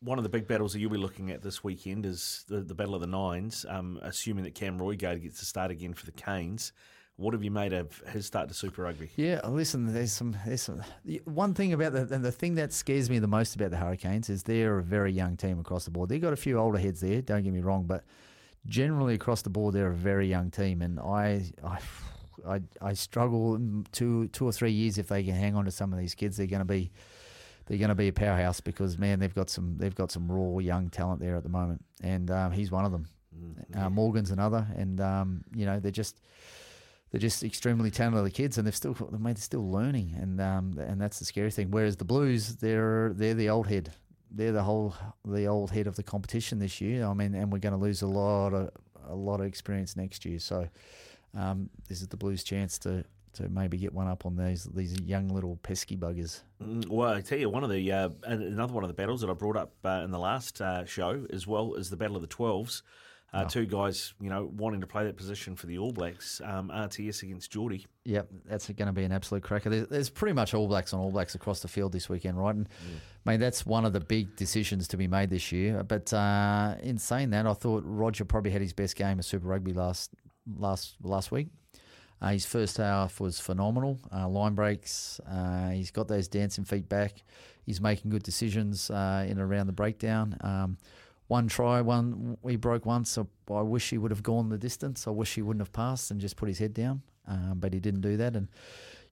One 0.00 0.18
of 0.18 0.24
the 0.24 0.30
big 0.30 0.48
battles 0.48 0.72
that 0.72 0.80
you'll 0.80 0.90
be 0.90 0.98
looking 0.98 1.30
at 1.30 1.42
this 1.42 1.62
weekend 1.62 2.06
is 2.06 2.44
the, 2.48 2.60
the 2.60 2.74
Battle 2.74 2.94
of 2.94 3.00
the 3.00 3.06
Nines, 3.06 3.64
um, 3.68 4.00
assuming 4.02 4.44
that 4.44 4.54
Cam 4.54 4.78
Roigard 4.78 5.22
gets 5.22 5.38
to 5.38 5.44
start 5.44 5.70
again 5.70 5.94
for 5.94 6.06
the 6.06 6.12
Canes. 6.12 6.72
What 7.16 7.34
have 7.34 7.44
you 7.44 7.50
made 7.50 7.72
of 7.72 8.02
his 8.08 8.26
start 8.26 8.48
to 8.48 8.54
Super 8.54 8.82
Rugby? 8.82 9.10
Yeah, 9.16 9.40
listen. 9.46 9.92
There's 9.92 10.12
some. 10.12 10.36
There's 10.44 10.62
some. 10.62 10.82
One 11.24 11.54
thing 11.54 11.72
about 11.72 11.92
the 11.92 12.08
and 12.12 12.24
the 12.24 12.32
thing 12.32 12.54
that 12.54 12.72
scares 12.72 13.10
me 13.10 13.18
the 13.18 13.28
most 13.28 13.54
about 13.54 13.70
the 13.70 13.76
Hurricanes 13.76 14.30
is 14.30 14.42
they're 14.42 14.78
a 14.78 14.82
very 14.82 15.12
young 15.12 15.36
team 15.36 15.60
across 15.60 15.84
the 15.84 15.90
board. 15.90 16.08
They've 16.08 16.22
got 16.22 16.32
a 16.32 16.36
few 16.36 16.58
older 16.58 16.78
heads 16.78 17.00
there. 17.00 17.20
Don't 17.20 17.42
get 17.42 17.52
me 17.52 17.60
wrong, 17.60 17.84
but 17.84 18.04
generally 18.66 19.14
across 19.14 19.42
the 19.42 19.50
board, 19.50 19.74
they're 19.74 19.90
a 19.90 19.94
very 19.94 20.28
young 20.28 20.50
team, 20.50 20.82
and 20.82 20.98
I, 21.00 21.50
I, 21.64 21.78
I, 22.46 22.60
I 22.80 22.92
struggle 22.94 23.58
two, 23.92 24.28
two 24.28 24.46
or 24.46 24.52
three 24.52 24.72
years 24.72 24.98
if 24.98 25.08
they 25.08 25.22
can 25.22 25.34
hang 25.34 25.54
on 25.54 25.64
to 25.64 25.70
some 25.70 25.92
of 25.92 25.98
these 25.98 26.14
kids. 26.14 26.36
They're 26.36 26.46
going 26.46 26.60
to 26.60 26.64
be, 26.64 26.92
they're 27.66 27.78
going 27.78 27.88
to 27.88 27.94
be 27.94 28.08
a 28.08 28.12
powerhouse 28.12 28.60
because 28.60 28.98
man, 28.98 29.18
they've 29.18 29.34
got 29.34 29.50
some, 29.50 29.76
they've 29.78 29.94
got 29.94 30.10
some 30.10 30.30
raw 30.30 30.58
young 30.58 30.90
talent 30.90 31.20
there 31.20 31.36
at 31.36 31.42
the 31.42 31.48
moment, 31.48 31.84
and 32.02 32.30
um, 32.30 32.52
he's 32.52 32.70
one 32.70 32.84
of 32.84 32.92
them. 32.92 33.06
Uh, 33.74 33.88
Morgan's 33.88 34.30
another, 34.30 34.66
and 34.76 35.00
um, 35.00 35.44
you 35.54 35.64
know 35.64 35.80
they're 35.80 35.90
just 35.90 36.20
they're 37.10 37.20
just 37.20 37.42
extremely 37.42 37.90
talented 37.90 38.32
kids, 38.34 38.58
and 38.58 38.66
they've 38.66 38.76
still 38.76 38.96
mate, 39.10 39.36
they're 39.36 39.42
still 39.42 39.70
learning, 39.70 40.14
and 40.20 40.40
um, 40.40 40.74
and 40.78 41.00
that's 41.00 41.18
the 41.18 41.24
scary 41.24 41.50
thing. 41.50 41.70
Whereas 41.70 41.96
the 41.96 42.04
Blues, 42.04 42.56
they're 42.56 43.12
they're 43.14 43.34
the 43.34 43.48
old 43.48 43.68
head, 43.68 43.92
they're 44.30 44.52
the 44.52 44.62
whole 44.62 44.94
the 45.24 45.46
old 45.46 45.70
head 45.70 45.86
of 45.86 45.96
the 45.96 46.02
competition 46.02 46.58
this 46.58 46.80
year. 46.80 47.06
I 47.06 47.14
mean, 47.14 47.34
and 47.34 47.52
we're 47.52 47.58
going 47.58 47.74
to 47.74 47.80
lose 47.80 48.02
a 48.02 48.06
lot 48.06 48.54
of 48.54 48.70
a 49.06 49.14
lot 49.14 49.40
of 49.40 49.46
experience 49.46 49.96
next 49.96 50.24
year. 50.24 50.38
So 50.38 50.68
um, 51.36 51.70
this 51.88 52.00
is 52.00 52.08
the 52.08 52.16
Blues' 52.16 52.44
chance 52.44 52.78
to 52.80 53.04
to 53.34 53.48
maybe 53.48 53.78
get 53.78 53.92
one 53.94 54.06
up 54.08 54.26
on 54.26 54.36
these 54.36 54.64
these 54.64 55.00
young 55.00 55.28
little 55.28 55.56
pesky 55.62 55.96
buggers. 55.96 56.40
Mm, 56.62 56.88
Well, 56.88 57.12
I 57.14 57.20
tell 57.20 57.38
you, 57.38 57.48
one 57.50 57.64
of 57.64 57.70
the 57.70 57.90
uh, 57.92 58.10
another 58.24 58.72
one 58.74 58.84
of 58.84 58.88
the 58.88 58.94
battles 58.94 59.20
that 59.22 59.30
I 59.30 59.34
brought 59.34 59.56
up 59.56 59.72
uh, 59.84 60.02
in 60.04 60.10
the 60.10 60.18
last 60.18 60.60
uh, 60.60 60.84
show 60.84 61.26
as 61.32 61.46
well 61.46 61.74
is 61.74 61.90
the 61.90 61.96
Battle 61.96 62.16
of 62.16 62.22
the 62.22 62.28
Twelves. 62.28 62.82
Uh, 63.34 63.46
Two 63.46 63.64
guys, 63.64 64.12
you 64.20 64.28
know, 64.28 64.50
wanting 64.58 64.82
to 64.82 64.86
play 64.86 65.04
that 65.04 65.16
position 65.16 65.56
for 65.56 65.66
the 65.66 65.78
All 65.78 65.90
Blacks. 65.90 66.42
Um, 66.44 66.68
RTS 66.68 67.22
against 67.22 67.50
Jordie. 67.50 67.86
Yep, 68.04 68.28
that's 68.44 68.68
going 68.68 68.88
to 68.88 68.92
be 68.92 69.04
an 69.04 69.12
absolute 69.12 69.42
cracker. 69.42 69.70
There's, 69.70 69.88
there's 69.88 70.10
pretty 70.10 70.34
much 70.34 70.52
All 70.52 70.68
Blacks 70.68 70.92
on 70.92 71.00
All 71.00 71.10
Blacks 71.10 71.34
across 71.34 71.60
the 71.60 71.68
field 71.68 71.92
this 71.92 72.10
weekend, 72.10 72.36
right? 72.36 72.54
And 72.54 72.68
I 73.24 73.30
mean, 73.30 73.40
that's 73.40 73.64
one 73.64 73.86
of 73.86 73.94
the 73.94 74.00
big 74.00 74.36
decisions 74.36 74.86
to 74.88 74.98
be 74.98 75.08
made 75.08 75.30
this 75.30 75.50
year. 75.50 75.82
But 75.82 76.12
uh, 76.12 76.74
in 76.82 76.98
saying 76.98 77.30
that, 77.30 77.46
I 77.46 77.54
thought 77.54 77.82
Roger 77.86 78.26
probably 78.26 78.50
had 78.50 78.60
his 78.60 78.74
best 78.74 78.96
game 78.96 79.18
of 79.18 79.24
Super 79.24 79.48
Rugby 79.48 79.72
last 79.72 80.10
last 80.58 80.96
last 81.02 81.32
week. 81.32 81.48
Uh, 82.22 82.28
his 82.28 82.46
first 82.46 82.76
half 82.76 83.18
was 83.18 83.40
phenomenal. 83.40 83.98
Uh, 84.14 84.28
line 84.28 84.54
breaks. 84.54 85.20
Uh, 85.28 85.70
he's 85.70 85.90
got 85.90 86.06
those 86.06 86.28
dancing 86.28 86.64
feet 86.64 86.88
back. 86.88 87.24
He's 87.66 87.80
making 87.80 88.12
good 88.12 88.22
decisions 88.22 88.90
uh, 88.90 89.24
in 89.24 89.32
and 89.32 89.40
around 89.40 89.66
the 89.66 89.72
breakdown. 89.72 90.36
Um, 90.40 90.78
one 91.26 91.48
try, 91.48 91.80
one 91.80 92.36
he 92.46 92.54
broke 92.54 92.86
once. 92.86 93.10
So 93.10 93.28
I 93.50 93.62
wish 93.62 93.90
he 93.90 93.98
would 93.98 94.12
have 94.12 94.22
gone 94.22 94.50
the 94.50 94.58
distance. 94.58 95.08
I 95.08 95.10
wish 95.10 95.34
he 95.34 95.42
wouldn't 95.42 95.62
have 95.62 95.72
passed 95.72 96.12
and 96.12 96.20
just 96.20 96.36
put 96.36 96.48
his 96.48 96.60
head 96.60 96.74
down. 96.74 97.02
Um, 97.26 97.54
but 97.56 97.72
he 97.72 97.80
didn't 97.80 98.02
do 98.02 98.16
that. 98.16 98.36
And 98.36 98.48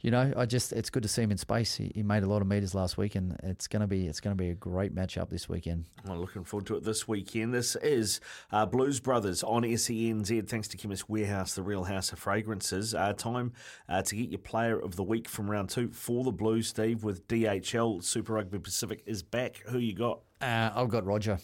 you 0.02 0.10
know, 0.10 0.32
I 0.36 0.46
just 0.46 0.72
it's 0.72 0.88
good 0.88 1.02
to 1.02 1.08
see 1.08 1.22
him 1.22 1.30
in 1.30 1.36
space. 1.36 1.76
He, 1.76 1.92
he 1.94 2.02
made 2.02 2.22
a 2.22 2.26
lot 2.26 2.40
of 2.40 2.48
meters 2.48 2.74
last 2.74 2.96
week, 2.96 3.14
and 3.14 3.36
it's 3.42 3.66
gonna 3.66 3.86
be 3.86 4.06
it's 4.06 4.20
gonna 4.20 4.34
be 4.34 4.50
a 4.50 4.54
great 4.54 4.94
matchup 4.94 5.28
this 5.28 5.48
weekend. 5.48 5.84
Well, 6.06 6.18
looking 6.18 6.44
forward 6.44 6.66
to 6.68 6.76
it 6.76 6.84
this 6.84 7.06
weekend. 7.06 7.52
This 7.52 7.76
is 7.76 8.20
uh, 8.50 8.64
Blues 8.64 8.98
Brothers 8.98 9.42
on 9.42 9.62
SENZ. 9.62 10.48
Thanks 10.48 10.68
to 10.68 10.78
Chemist 10.78 11.08
Warehouse, 11.10 11.54
the 11.54 11.62
real 11.62 11.84
house 11.84 12.12
of 12.12 12.18
fragrances. 12.18 12.94
Uh, 12.94 13.12
time 13.12 13.52
uh, 13.88 14.00
to 14.02 14.16
get 14.16 14.30
your 14.30 14.38
player 14.38 14.78
of 14.78 14.96
the 14.96 15.04
week 15.04 15.28
from 15.28 15.50
round 15.50 15.68
two 15.68 15.90
for 15.90 16.24
the 16.24 16.32
Blues, 16.32 16.68
Steve, 16.68 17.04
with 17.04 17.28
DHL 17.28 18.02
Super 18.02 18.34
Rugby 18.34 18.58
Pacific 18.58 19.02
is 19.04 19.22
back. 19.22 19.62
Who 19.66 19.78
you 19.78 19.94
got? 19.94 20.20
Uh, 20.40 20.70
I've 20.74 20.88
got 20.88 21.04
Roger. 21.04 21.38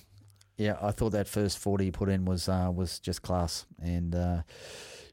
Yeah, 0.56 0.78
I 0.80 0.92
thought 0.92 1.10
that 1.10 1.28
first 1.28 1.58
forty 1.58 1.86
he 1.86 1.90
put 1.90 2.08
in 2.08 2.24
was 2.24 2.48
uh, 2.48 2.70
was 2.74 2.98
just 3.00 3.20
class, 3.20 3.66
and 3.82 4.14
uh, 4.14 4.42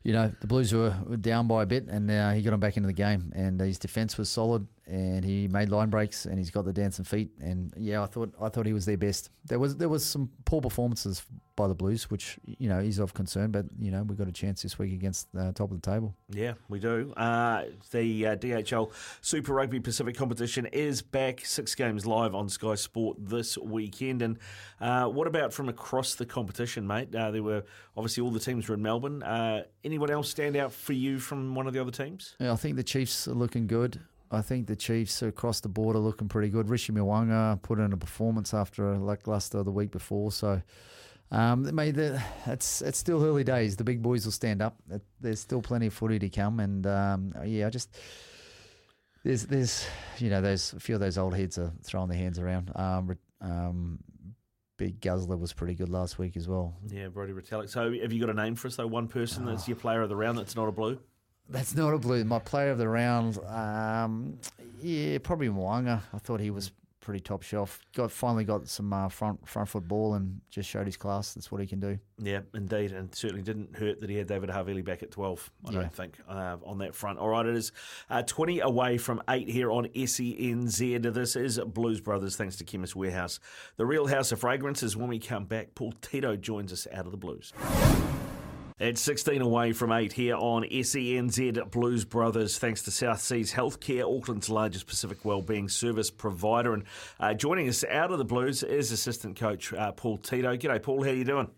you 0.04 0.14
know 0.14 0.32
the 0.42 0.48
Blues 0.48 0.74
were, 0.74 0.92
down 1.20 1.48
by 1.48 1.64
a 1.64 1.66
bit, 1.66 1.88
and 1.88 2.10
uh, 2.12 2.32
he 2.32 2.42
got 2.42 2.52
them 2.52 2.60
back 2.60 2.78
into 2.78 2.88
the 2.88 2.94
game, 2.94 3.32
and 3.36 3.60
his 3.60 3.80
defence 3.80 4.18
was 4.18 4.30
solid, 4.30 4.68
and 4.86 5.24
he 5.24 5.48
made 5.48 5.70
line 5.70 5.90
breaks, 5.90 6.26
and 6.26 6.38
he's 6.38 6.52
got 6.52 6.66
the 6.66 6.74
dancing 6.74 7.06
feet, 7.06 7.32
and 7.40 7.74
yeah, 7.78 8.04
I 8.04 8.06
thought 8.06 8.34
I 8.42 8.50
thought 8.50 8.66
he 8.66 8.74
was 8.74 8.86
their 8.86 8.98
best. 8.98 9.30
There 9.46 9.60
was 9.60 9.78
there 9.78 9.90
was 9.90 10.06
some 10.06 10.30
poor 10.46 10.62
performances 10.62 11.24
by 11.56 11.68
the 11.68 11.76
Blues, 11.76 12.10
which 12.10 12.38
you 12.46 12.68
know 12.68 12.80
is 12.80 13.00
of 13.00 13.14
concern, 13.14 13.52
but 13.52 13.66
you 13.80 13.92
know 13.92 14.04
we 14.04 14.16
got 14.16 14.28
a 14.28 14.32
chance 14.32 14.62
this 14.62 14.80
week 14.80 14.94
against 14.94 15.32
the 15.34 15.52
top 15.54 15.72
of 15.72 15.82
the 15.82 15.92
table. 15.92 16.16
Yeah, 16.30 16.54
we 16.70 16.80
do. 16.80 17.14
Uh, 17.16 17.64
the 17.92 18.28
uh, 18.28 18.36
DHL 18.36 18.92
Super 19.22 19.54
Rugby 19.54 19.80
Pacific 19.80 20.18
competition 20.18 20.66
is 20.68 21.02
back. 21.02 21.46
Six 21.46 21.76
games 21.76 22.06
live 22.06 22.36
on 22.36 22.50
Sky 22.50 22.76
Sport 22.76 23.18
this 23.20 23.58
weekend. 23.58 24.22
And 24.22 24.38
uh, 24.82 25.06
what 25.06 25.28
about 25.28 25.54
from 25.54 25.70
across 25.70 26.16
the 26.16 26.26
competition, 26.26 26.88
mate? 26.88 27.14
Uh, 27.16 27.32
there 27.32 27.44
were 27.44 27.64
obviously 27.96 28.22
all 28.24 28.32
the 28.32 28.40
teams 28.40 28.68
were 28.68 28.76
in 28.76 28.82
Melbourne. 28.82 29.24
Uh, 29.24 29.64
anyone 29.84 30.10
else 30.10 30.30
stand 30.30 30.56
out 30.56 30.74
for 30.74 30.94
you 30.94 31.20
from 31.20 31.56
one 31.56 31.68
of 31.68 31.74
the 31.74 31.80
other 31.80 31.92
teams? 31.92 32.36
Yeah, 32.40 32.54
I 32.54 32.56
think 32.56 32.76
the 32.76 32.84
Chiefs 32.84 33.28
are 33.28 33.34
looking 33.34 33.68
good. 33.68 34.00
I 34.34 34.42
think 34.42 34.68
the 34.68 34.76
Chiefs 34.76 35.22
across 35.22 35.60
the 35.60 35.70
board 35.70 35.96
are 35.96 36.00
looking 36.00 36.28
pretty 36.28 36.50
good. 36.50 36.70
Richie 36.70 36.92
Mo'unga 36.92 37.62
put 37.62 37.80
in 37.80 37.94
a 37.94 37.98
performance 37.98 38.54
after 38.54 38.92
a 38.94 39.00
lackluster 39.00 39.63
the 39.63 39.72
week 39.72 39.92
before, 39.92 40.32
so 40.32 40.62
um, 41.34 41.74
mate, 41.74 41.96
the, 41.96 42.22
it's 42.46 42.82
it's 42.84 43.00
still 43.00 43.24
early 43.25 43.44
days. 43.44 43.75
The 43.75 43.84
big 43.84 44.04
boys 44.04 44.25
will 44.25 44.32
stand 44.32 44.62
up. 44.62 44.78
There's 45.20 45.40
still 45.40 45.62
plenty 45.62 45.88
of 45.88 45.94
footy 45.94 46.20
to 46.20 46.30
come, 46.30 46.60
and 46.60 46.86
um, 46.86 47.34
yeah, 47.44 47.68
I 47.68 47.70
just 47.72 47.98
there's 49.24 49.46
there's 49.48 49.88
you 50.20 50.30
know 50.30 50.42
there's 50.42 50.74
a 50.74 50.80
few 50.80 50.94
of 50.94 51.02
those 51.02 51.18
old 51.18 51.36
heads 51.36 51.58
are 51.58 51.72
throwing 51.84 52.10
their 52.10 52.20
hands 52.20 52.38
around. 52.38 52.72
Um, 52.75 53.18
um, 53.42 54.00
Big 54.78 55.02
Guzzler 55.02 55.38
was 55.38 55.54
pretty 55.54 55.74
good 55.74 55.90
last 55.90 56.20
week 56.20 56.38
as 56.38 56.48
well. 56.48 56.75
Yeah, 56.88 57.08
Brodie 57.08 57.34
Retallick. 57.34 57.70
So 57.70 57.92
have 57.92 58.12
you 58.12 58.20
got 58.20 58.30
a 58.30 58.34
name 58.34 58.56
for 58.56 58.68
us, 58.68 58.75
though? 58.75 58.88
One 58.88 59.08
person 59.08 59.46
that's 59.46 59.68
your 59.68 59.78
player 59.78 60.02
of 60.02 60.10
the 60.10 60.16
round 60.16 60.38
that's 60.38 60.56
not 60.56 60.68
a 60.68 60.72
blue? 60.72 61.00
That's 61.50 61.76
not 61.76 61.94
a 61.94 61.98
blue. 61.98 62.24
My 62.24 62.40
player 62.40 62.72
of 62.72 62.78
the 62.78 62.88
round, 62.88 63.38
um, 63.48 64.40
yeah, 64.82 65.18
probably 65.20 65.50
Mo'unga. 65.50 66.02
I 66.14 66.18
thought 66.18 66.40
he 66.40 66.50
was 66.50 66.72
pretty 67.00 67.20
top 67.20 67.42
shelf. 67.44 67.82
Got 67.94 68.12
finally 68.12 68.46
got 68.46 68.66
some 68.70 68.94
uh, 68.94 69.10
front 69.10 69.46
front 69.46 69.68
foot 69.68 69.86
ball 69.86 70.14
and 70.14 70.40
just 70.50 70.70
showed 70.70 70.86
his 70.86 70.96
class. 70.96 71.34
That's 71.34 71.52
what 71.52 71.60
he 71.60 71.68
can 71.68 71.82
do. 71.82 72.00
Yeah, 72.18 72.40
indeed, 72.56 72.94
and 72.94 73.14
certainly 73.14 73.42
didn't 73.44 73.76
hurt 73.76 74.00
that 74.00 74.10
he 74.10 74.16
had 74.16 74.26
David 74.28 74.50
Havili 74.50 74.86
back 74.86 75.04
at 75.04 75.12
12, 75.12 75.52
I 75.68 75.72
Yeah. 75.74 75.80
don't 75.82 75.94
think, 75.94 76.18
uh, 76.30 76.56
on 76.66 76.78
that 76.78 76.96
front. 76.96 77.20
All 77.20 77.28
right, 77.28 77.46
it 77.46 77.58
is 77.58 77.74
uh, 78.10 78.22
20 78.24 78.62
away 78.62 78.98
from 78.98 79.22
8 79.30 79.50
here 79.50 79.70
on 79.70 79.88
SENZ. 79.94 81.14
This 81.14 81.36
is 81.36 81.60
Blues 81.60 82.00
Brothers, 82.00 82.38
thanks 82.38 82.56
to 82.56 82.64
Chemist 82.64 82.96
Warehouse. 82.96 83.42
The 83.76 83.86
real 83.86 84.08
house 84.08 84.32
of 84.32 84.40
fragrances. 84.40 84.96
When 84.96 85.10
we 85.10 85.20
come 85.20 85.44
back, 85.44 85.76
Paul 85.76 85.92
Tito 86.02 86.38
joins 86.38 86.72
us 86.72 86.88
out 86.94 87.06
of 87.06 87.12
the 87.12 87.18
Blues. 87.18 87.52
It's 88.80 89.01
16 89.01 89.39
away 89.39 89.72
from 89.72 89.92
8 89.92 90.12
here 90.13 90.36
on 90.36 90.63
SENZ 90.63 91.70
Blues 91.70 92.06
Brothers, 92.06 92.58
thanks 92.58 92.82
to 92.84 92.92
South 92.92 93.22
Seas 93.22 93.53
Healthcare, 93.53 94.03
Auckland's 94.03 94.50
largest 94.50 94.88
Pacific 94.88 95.24
wellbeing 95.24 95.70
service 95.70 96.10
provider. 96.10 96.74
And 96.74 96.84
uh, 97.20 97.36
joining 97.36 97.70
us 97.70 97.84
out 97.84 98.12
of 98.12 98.18
the 98.18 98.25
Blues 98.25 98.63
is 98.63 98.92
assistant 98.92 99.38
coach 99.39 99.74
uh, 99.74 99.92
Paul 99.92 100.18
Tito. 100.18 100.58
G'day, 100.58 100.82
Paul. 100.82 101.03
How 101.03 101.12
you 101.12 101.24
doing? 101.24 101.50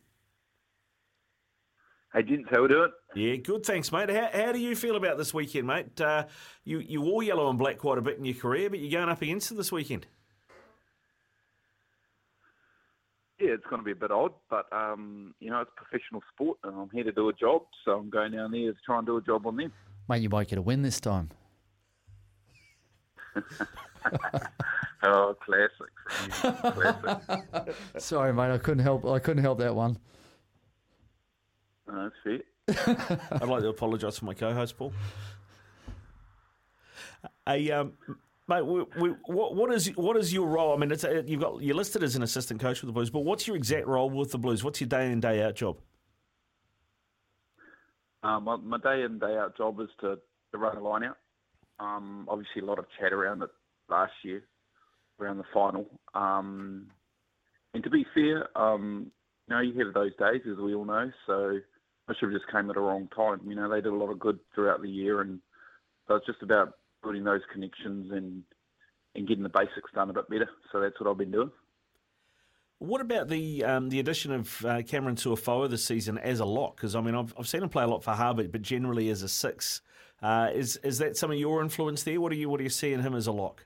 Hey, 2.14 2.24
gents, 2.24 2.50
how 2.52 2.62
we 2.62 2.68
doing? 2.68 2.92
Yeah, 3.16 3.36
good. 3.38 3.66
Thanks, 3.66 3.94
mate. 3.94 4.10
How, 4.10 4.30
how 4.34 4.52
do 4.52 4.60
you 4.60 4.76
feel 4.76 4.98
about 4.98 5.18
this 5.18 5.34
weekend, 5.34 5.68
mate? 5.68 6.00
Uh, 6.00 6.26
you 6.66 6.80
you 6.80 7.02
wore 7.02 7.24
yellow 7.24 7.50
and 7.50 7.58
black 7.58 7.78
quite 7.78 7.98
a 7.98 8.02
bit 8.02 8.18
in 8.18 8.26
your 8.26 8.36
career, 8.36 8.70
but 8.70 8.80
you're 8.80 8.92
going 8.92 9.10
up 9.10 9.22
against 9.22 9.52
it 9.52 9.56
this 9.56 9.72
weekend. 9.72 10.06
Yeah, 13.40 13.50
it's 13.50 13.66
going 13.70 13.82
to 13.82 13.86
be 13.86 13.92
a 13.92 13.96
bit 13.96 14.12
odd, 14.12 14.32
but 14.50 14.66
um, 14.72 15.34
you 15.40 15.50
know, 15.50 15.62
it's 15.62 15.72
professional 15.76 16.22
sport, 16.34 16.58
and 16.64 16.76
I'm 16.76 16.90
here 16.90 17.04
to 17.04 17.12
do 17.12 17.30
a 17.30 17.34
job, 17.34 17.64
so 17.84 17.92
I'm 17.92 18.10
going 18.10 18.32
down 18.32 18.52
there 18.52 18.72
to 18.72 18.78
try 18.86 18.98
and 18.98 19.06
do 19.06 19.18
a 19.18 19.22
job 19.22 19.46
on 19.46 19.58
them. 19.58 19.72
Mate, 20.08 20.22
you 20.22 20.30
might 20.30 20.48
get 20.48 20.58
a 20.58 20.62
win 20.62 20.82
this 20.82 21.00
time. 21.00 21.30
oh, 25.04 25.36
classic, 25.44 25.92
classic. 26.62 27.76
Sorry, 27.98 28.34
mate, 28.34 28.52
I 28.52 28.58
couldn't 28.58 28.84
help. 28.84 29.06
I 29.06 29.20
couldn't 29.20 29.44
help 29.44 29.60
that 29.60 29.76
one. 29.76 29.98
No, 31.88 32.04
that's 32.04 32.16
fair. 32.24 32.40
I'd 33.32 33.48
like 33.48 33.62
to 33.62 33.70
apologise 33.70 34.20
for 34.20 34.26
my 34.26 34.34
co-host, 34.34 34.78
Paul. 34.78 34.94
A 37.48 37.72
um, 37.72 37.94
mate, 38.48 38.66
we, 38.66 38.84
we, 39.00 39.10
what, 39.26 39.56
what 39.56 39.74
is 39.74 39.88
what 39.96 40.18
is 40.18 40.34
your 40.34 40.48
role? 40.48 40.74
I 40.74 40.78
mean, 40.78 40.92
a, 40.92 41.24
you've 41.26 41.42
got 41.42 41.62
you're 41.62 41.76
listed 41.76 42.04
as 42.04 42.16
an 42.16 42.24
assistant 42.24 42.60
coach 42.60 42.82
with 42.82 42.88
the 42.88 42.94
Blues, 42.94 43.10
but 43.10 43.22
what's 43.22 43.48
your 43.48 43.56
exact 43.56 43.88
role 43.88 44.10
with 44.10 44.32
the 44.32 44.38
Blues? 44.38 44.64
What's 44.64 44.82
your 44.82 44.88
day 44.88 45.12
in 45.12 45.20
day 45.20 45.44
out 45.44 45.56
job? 45.56 45.78
Um, 48.24 48.46
my, 48.46 48.56
my 48.58 48.78
day 48.78 49.04
in 49.04 49.20
day 49.20 49.38
out 49.38 49.56
job 49.56 49.80
is 49.80 49.90
to, 50.02 50.18
to 50.52 50.58
run 50.58 50.78
a 50.78 50.82
line 50.82 51.04
out. 51.04 51.18
Um, 51.80 52.28
obviously, 52.30 52.62
a 52.62 52.66
lot 52.66 52.80
of 52.80 52.86
chat 53.00 53.14
around 53.14 53.44
it 53.44 53.50
last 53.90 54.14
year, 54.24 54.44
around 55.20 55.38
the 55.38 55.44
final. 55.54 55.86
Um, 56.14 56.88
and 57.74 57.84
to 57.84 57.90
be 57.90 58.06
fair, 58.16 58.48
um, 58.58 59.12
you 59.48 59.56
know, 59.56 59.62
you 59.62 59.86
have 59.86 59.94
those 59.94 60.16
days, 60.18 60.42
as 60.50 60.58
we 60.58 60.74
all 60.74 60.86
know. 60.86 61.12
So 61.28 61.60
I 62.08 62.14
should 62.14 62.32
have 62.32 62.40
just 62.40 62.52
came 62.52 62.70
at 62.70 62.76
the 62.76 62.82
wrong 62.82 63.10
time. 63.16 63.42
You 63.48 63.56
know, 63.56 63.70
they 63.70 63.82
did 63.82 63.94
a 63.94 63.96
lot 63.96 64.12
of 64.12 64.20
good 64.20 64.40
throughout 64.56 64.82
the 64.82 64.90
year, 64.90 65.22
and 65.22 65.40
so 66.08 66.16
it's 66.16 66.26
just 66.26 66.42
about 66.42 66.74
building 67.06 67.24
those 67.24 67.42
connections 67.54 68.12
and 68.12 68.44
and 69.16 69.28
getting 69.28 69.44
the 69.44 69.50
basics 69.50 69.92
done 69.94 70.10
a 70.10 70.14
bit 70.14 70.30
better. 70.30 70.50
So 70.72 70.82
that's 70.82 71.00
what 71.00 71.10
I've 71.10 71.18
been 71.18 71.32
doing. 71.32 71.52
What 72.80 73.00
about 73.00 73.30
the 73.30 73.64
um, 73.64 73.90
the 73.90 74.00
addition 74.00 74.34
of 74.34 74.66
uh, 74.66 74.82
Cameron 74.82 75.16
Suafoa 75.16 75.70
this 75.70 75.86
season 75.86 76.18
as 76.18 76.42
a 76.42 76.46
lock? 76.46 76.76
Because 76.76 76.96
I 76.96 77.02
mean, 77.02 77.16
I've, 77.16 77.34
I've 77.40 77.48
seen 77.48 77.64
him 77.64 77.70
play 77.70 77.84
a 77.84 77.88
lot 77.88 78.04
for 78.04 78.12
Harbour, 78.12 78.48
but 78.48 78.62
generally 78.62 79.10
as 79.10 79.22
a 79.22 79.30
six. 79.30 79.82
Uh, 80.22 80.50
is 80.54 80.78
is 80.78 80.98
that 80.98 81.16
some 81.16 81.32
of 81.32 81.38
your 81.38 81.62
influence 81.62 82.04
there? 82.04 82.20
What 82.20 82.32
do 82.32 82.38
you 82.38 82.50
what 82.50 82.58
do 82.58 82.64
you 82.64 82.70
see 82.70 82.92
in 82.92 83.02
him 83.02 83.16
as 83.16 83.28
a 83.28 83.32
lock? 83.32 83.66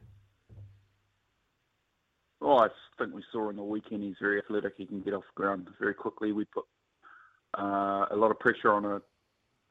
Well, 2.41 2.59
I 2.59 2.67
think 2.97 3.13
we 3.13 3.23
saw 3.31 3.49
in 3.49 3.55
the 3.55 3.63
weekend 3.63 4.03
he's 4.03 4.15
very 4.21 4.39
athletic. 4.39 4.73
He 4.77 4.85
can 4.85 5.01
get 5.01 5.13
off 5.13 5.23
the 5.35 5.41
ground 5.41 5.69
very 5.79 5.93
quickly. 5.93 6.31
We 6.31 6.45
put 6.45 6.65
uh, 7.57 8.05
a 8.11 8.15
lot 8.15 8.31
of 8.31 8.39
pressure 8.39 8.71
on 8.71 8.85
a, 8.85 9.01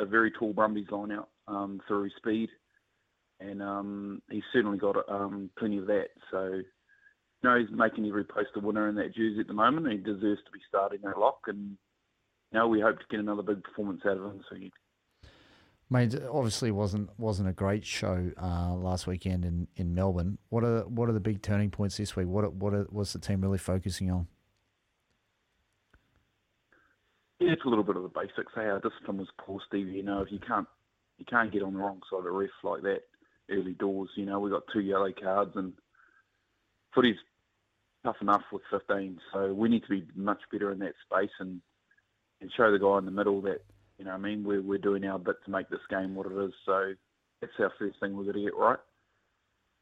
a 0.00 0.06
very 0.06 0.30
tall 0.30 0.52
Brumbies 0.52 0.90
line 0.90 1.12
out 1.12 1.28
um, 1.46 1.80
through 1.87 2.04
his 2.04 2.12
speed, 2.16 2.50
and 3.40 3.62
um, 3.62 4.23
he's 4.30 4.42
certainly 4.52 4.78
got 4.78 4.97
um, 5.09 5.50
plenty 5.59 5.78
of 5.78 5.87
that. 5.87 6.09
So, 6.30 6.45
you 6.45 6.64
know, 7.45 7.59
he's 7.59 7.68
making 7.71 8.07
every 8.07 8.25
post 8.25 8.49
a 8.57 8.61
winner 8.61 8.88
in 8.88 8.97
that 8.97 9.14
jersey 9.14 9.40
at 9.40 9.47
the 9.47 9.52
moment. 9.52 9.90
He 9.90 9.99
deserves 9.99 10.42
to 10.45 10.52
be 10.52 10.61
starting 10.68 11.00
that 11.04 11.18
lock, 11.18 11.40
and 11.47 11.76
you 12.52 12.59
know, 12.59 12.68
we 12.68 12.80
hope 12.80 12.99
to 12.99 13.04
get 13.11 13.21
another 13.21 13.42
big 13.42 13.62
performance 13.62 14.02
out 14.04 14.16
of 14.16 14.25
him. 14.25 14.40
So, 14.50 14.57
Mate, 15.90 16.14
obviously 16.30 16.71
wasn't 16.71 17.11
wasn't 17.18 17.49
a 17.49 17.52
great 17.52 17.87
show 17.87 18.30
uh, 18.42 18.75
last 18.75 19.07
weekend 19.07 19.45
in, 19.45 19.68
in 19.76 19.95
Melbourne. 19.95 20.38
What 20.50 20.64
are 20.64 20.80
what 20.83 21.09
are 21.09 21.12
the 21.12 21.21
big 21.21 21.42
turning 21.42 21.71
points 21.71 21.97
this 21.97 22.16
week? 22.16 22.26
What 22.26 22.52
what 22.54 22.75
are, 22.75 22.87
what's 22.90 23.12
the 23.12 23.18
team 23.18 23.40
really 23.40 23.59
focusing 23.59 24.11
on? 24.11 24.26
Yeah, 27.40 27.52
it's 27.52 27.64
a 27.64 27.68
little 27.68 27.85
bit 27.85 27.97
of 27.97 28.02
the 28.02 28.09
basics. 28.09 28.52
Hey, 28.54 28.66
our 28.66 28.80
discipline 28.80 29.18
was 29.18 29.28
poor, 29.38 29.61
Steve. 29.68 29.88
You 29.88 30.02
know, 30.02 30.21
if 30.21 30.33
you 30.33 30.40
can't 30.40 30.66
you 31.18 31.25
can't 31.25 31.52
get 31.52 31.62
on 31.62 31.73
the 31.73 31.78
wrong 31.78 32.00
side 32.11 32.18
of 32.18 32.25
the 32.25 32.33
ref 32.33 32.50
like 32.64 32.83
that 32.83 33.02
early 33.50 33.75
doors. 33.75 34.11
You 34.17 34.26
know, 34.26 34.40
we 34.40 34.50
got 34.50 34.62
two 34.73 34.81
yellow 34.81 35.12
cards 35.12 35.52
and 35.55 35.73
footy's 36.95 37.17
tough 38.05 38.17
enough 38.21 38.43
with 38.52 38.62
15. 38.71 39.19
So 39.33 39.52
we 39.52 39.69
need 39.69 39.83
to 39.83 39.88
be 39.88 40.07
much 40.14 40.40
better 40.52 40.73
in 40.73 40.78
that 40.81 40.95
space 41.07 41.33
and 41.40 41.61
and 42.40 42.52
show 42.57 42.71
the 42.71 42.78
guy 42.78 42.99
in 42.99 43.05
the 43.05 43.11
middle 43.11 43.40
that 43.43 43.62
you 43.99 44.05
know, 44.05 44.12
I 44.12 44.17
mean, 44.17 44.45
we're 44.45 44.62
we're 44.62 44.78
doing 44.78 45.05
our 45.05 45.19
bit 45.19 45.37
to 45.45 45.50
make 45.50 45.69
this 45.69 45.81
game 45.90 46.14
what 46.14 46.26
it 46.26 46.45
is. 46.45 46.52
So 46.64 46.93
that's 47.40 47.52
our 47.59 47.73
first 47.78 47.99
thing 48.00 48.17
we've 48.17 48.26
got 48.26 48.35
to 48.35 48.45
get 48.45 48.57
right. 48.57 48.78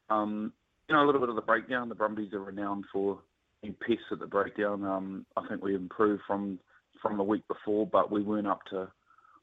Um, 0.09 0.53
you 0.89 0.95
know, 0.95 1.03
a 1.03 1.05
little 1.05 1.21
bit 1.21 1.29
of 1.29 1.35
the 1.35 1.41
breakdown. 1.41 1.89
The 1.89 1.95
Brumbies 1.95 2.33
are 2.33 2.39
renowned 2.39 2.85
for 2.91 3.19
being 3.61 3.75
pests 3.79 4.05
at 4.11 4.19
the 4.19 4.27
breakdown. 4.27 4.83
Um, 4.83 5.25
I 5.35 5.47
think 5.47 5.63
we 5.63 5.75
improved 5.75 6.23
from 6.25 6.59
from 7.01 7.17
the 7.17 7.23
week 7.23 7.47
before, 7.47 7.85
but 7.85 8.11
we 8.11 8.23
weren't 8.23 8.47
up 8.47 8.61
to 8.71 8.91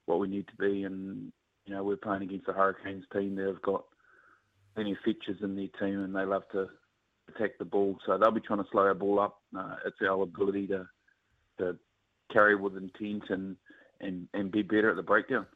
what 0.07 0.19
we 0.19 0.27
need 0.27 0.49
to 0.49 0.57
be. 0.57 0.83
And 0.83 1.33
you 1.67 1.75
know, 1.75 1.85
we're 1.85 1.97
playing 1.97 2.23
against 2.23 2.47
the 2.47 2.53
Hurricanes 2.53 3.05
team. 3.13 3.37
They've 3.37 3.63
got 3.63 3.85
of 4.77 4.97
features 5.05 5.39
in 5.43 5.57
their 5.57 5.69
team, 5.81 6.01
and 6.01 6.15
they 6.15 6.25
love 6.25 6.43
to 6.53 6.67
attack 7.29 7.59
the 7.59 7.65
ball. 7.65 7.99
So 8.07 8.19
they'll 8.19 8.31
be 8.31 8.41
trying 8.41 8.63
to 8.63 8.69
slow 8.71 8.83
our 8.83 8.95
ball 8.95 9.21
up. 9.21 9.41
Uh, 9.57 9.77
it's 9.87 9.97
our 10.09 10.23
ability 10.23 10.69
to 10.69 10.87
to 11.59 11.77
carry 12.33 12.57
with 12.57 12.77
intent 12.77 13.25
and 13.29 13.57
and, 14.01 14.29
and 14.35 14.51
be 14.51 14.63
better 14.63 14.91
at 14.91 14.97
the 14.97 15.03
breakdown. 15.03 15.47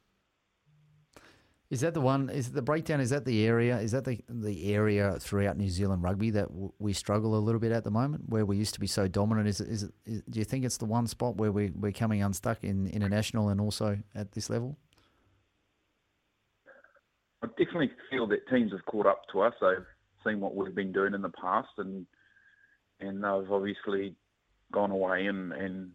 Is 1.70 1.82
that 1.82 1.92
the 1.92 2.00
one? 2.00 2.30
Is 2.30 2.52
the 2.52 2.62
breakdown? 2.62 2.98
Is 2.98 3.10
that 3.10 3.26
the 3.26 3.44
area? 3.44 3.78
Is 3.78 3.92
that 3.92 4.06
the 4.06 4.20
the 4.26 4.72
area 4.72 5.18
throughout 5.20 5.58
New 5.58 5.68
Zealand 5.68 6.02
rugby 6.02 6.30
that 6.30 6.48
w- 6.48 6.72
we 6.78 6.94
struggle 6.94 7.36
a 7.36 7.40
little 7.40 7.60
bit 7.60 7.72
at 7.72 7.84
the 7.84 7.90
moment, 7.90 8.26
where 8.28 8.46
we 8.46 8.56
used 8.56 8.72
to 8.74 8.80
be 8.80 8.86
so 8.86 9.06
dominant? 9.06 9.48
Is 9.48 9.60
it? 9.60 9.68
Is 9.68 9.82
it? 9.82 9.92
Is, 10.06 10.22
do 10.30 10.38
you 10.38 10.46
think 10.46 10.64
it's 10.64 10.78
the 10.78 10.86
one 10.86 11.06
spot 11.06 11.36
where 11.36 11.52
we 11.52 11.70
we're 11.70 11.92
coming 11.92 12.22
unstuck 12.22 12.64
in 12.64 12.86
international 12.86 13.50
and 13.50 13.60
also 13.60 13.98
at 14.14 14.32
this 14.32 14.48
level? 14.48 14.78
I 17.42 17.46
definitely 17.46 17.90
feel 18.10 18.26
that 18.28 18.48
teams 18.48 18.72
have 18.72 18.84
caught 18.86 19.06
up 19.06 19.22
to 19.32 19.40
us. 19.42 19.54
They've 19.60 19.86
seen 20.26 20.40
what 20.40 20.56
we've 20.56 20.74
been 20.74 20.92
doing 20.92 21.14
in 21.14 21.22
the 21.22 21.32
past, 21.40 21.68
and 21.78 22.06
and 23.00 23.18
they've 23.18 23.52
obviously 23.52 24.16
gone 24.72 24.90
away 24.90 25.26
and 25.26 25.52
and 25.52 25.90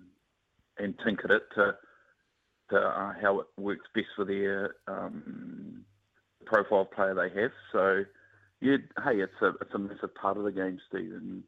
and 0.77 0.95
tinkered 1.05 1.31
it 1.31 1.43
to 1.55 1.75
to 2.69 2.77
uh, 2.77 3.13
how 3.21 3.41
it 3.41 3.47
works 3.57 3.85
best 3.93 4.07
for 4.15 4.25
their 4.25 4.75
um, 4.87 5.83
profile 6.45 6.85
player 6.85 7.13
they 7.13 7.41
have. 7.41 7.51
So, 7.71 8.03
yeah, 8.61 8.77
hey, 9.03 9.17
it's 9.17 9.41
a 9.41 9.49
it's 9.61 9.73
a 9.73 9.79
massive 9.79 10.15
part 10.15 10.37
of 10.37 10.43
the 10.43 10.51
game, 10.51 10.79
Steve, 10.89 11.13
and 11.13 11.43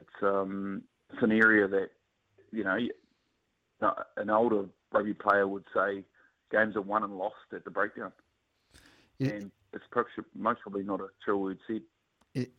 it's 0.00 0.22
um 0.22 0.82
it's 1.12 1.22
an 1.22 1.32
area 1.32 1.66
that 1.68 1.88
you 2.52 2.64
know 2.64 2.76
an 4.16 4.30
older 4.30 4.66
rugby 4.92 5.14
player 5.14 5.46
would 5.48 5.64
say 5.74 6.04
games 6.52 6.76
are 6.76 6.82
won 6.82 7.04
and 7.04 7.16
lost 7.16 7.36
at 7.54 7.64
the 7.64 7.70
breakdown, 7.70 8.12
Is, 9.20 9.30
and 9.30 9.50
it's 9.74 9.84
probably, 9.90 10.10
most 10.34 10.62
probably 10.62 10.82
not 10.82 11.00
a 11.00 11.08
true 11.24 11.38
word 11.38 11.58
said. 11.66 11.82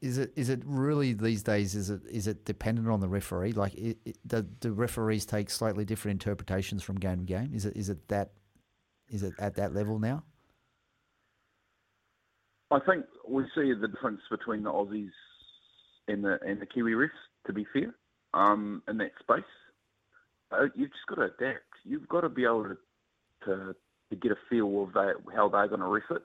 is 0.02 0.18
it? 0.20 0.32
Is 0.36 0.50
it 0.50 0.62
really 0.64 1.14
these 1.14 1.44
days? 1.44 1.76
Is 1.76 1.90
it? 1.90 2.02
Is 2.10 2.28
it 2.28 2.46
dependent 2.46 2.88
on 2.88 3.00
the 3.00 3.10
referee? 3.10 3.54
Like, 3.54 3.74
it, 3.74 3.98
it, 4.06 4.18
do, 4.26 4.44
do 4.44 4.72
referees 4.72 5.26
take 5.26 5.50
slightly 5.50 5.86
different 5.86 6.22
interpretations 6.24 6.84
from 6.84 6.98
game 6.98 7.20
to 7.20 7.26
game? 7.26 7.52
Is 7.54 7.66
it? 7.66 7.76
Is 7.76 7.90
it 7.90 8.08
that? 8.10 8.32
Is 9.10 9.24
it 9.24 9.34
at 9.40 9.56
that 9.56 9.74
level 9.74 10.00
now? 10.00 10.24
I 12.70 12.80
think 12.80 13.06
we 13.28 13.44
see 13.56 13.74
the 13.74 13.88
difference 13.88 14.22
between 14.30 14.64
the 14.64 14.72
Aussies 14.72 15.10
and 16.08 16.24
the 16.24 16.40
and 16.46 16.62
the 16.62 16.66
Kiwi 16.68 16.94
refs. 16.94 17.10
To 17.48 17.54
be 17.54 17.66
fair, 17.74 17.96
um, 18.36 18.84
in 18.88 18.98
that 19.00 19.14
space, 19.20 19.44
uh, 20.52 20.66
you've 20.76 20.92
just 20.92 21.08
got 21.10 21.16
to 21.16 21.24
adapt. 21.24 21.66
You've 21.84 22.08
got 22.08 22.22
to 22.22 22.30
be 22.30 22.44
able 22.44 22.66
to 22.66 22.78
to, 23.46 23.76
to 24.10 24.16
get 24.16 24.32
a 24.32 24.38
feel 24.50 24.84
of 24.84 24.94
how 25.34 25.50
they're 25.50 25.68
going 25.68 25.82
to 25.82 25.88
ref 25.88 26.04
it, 26.12 26.22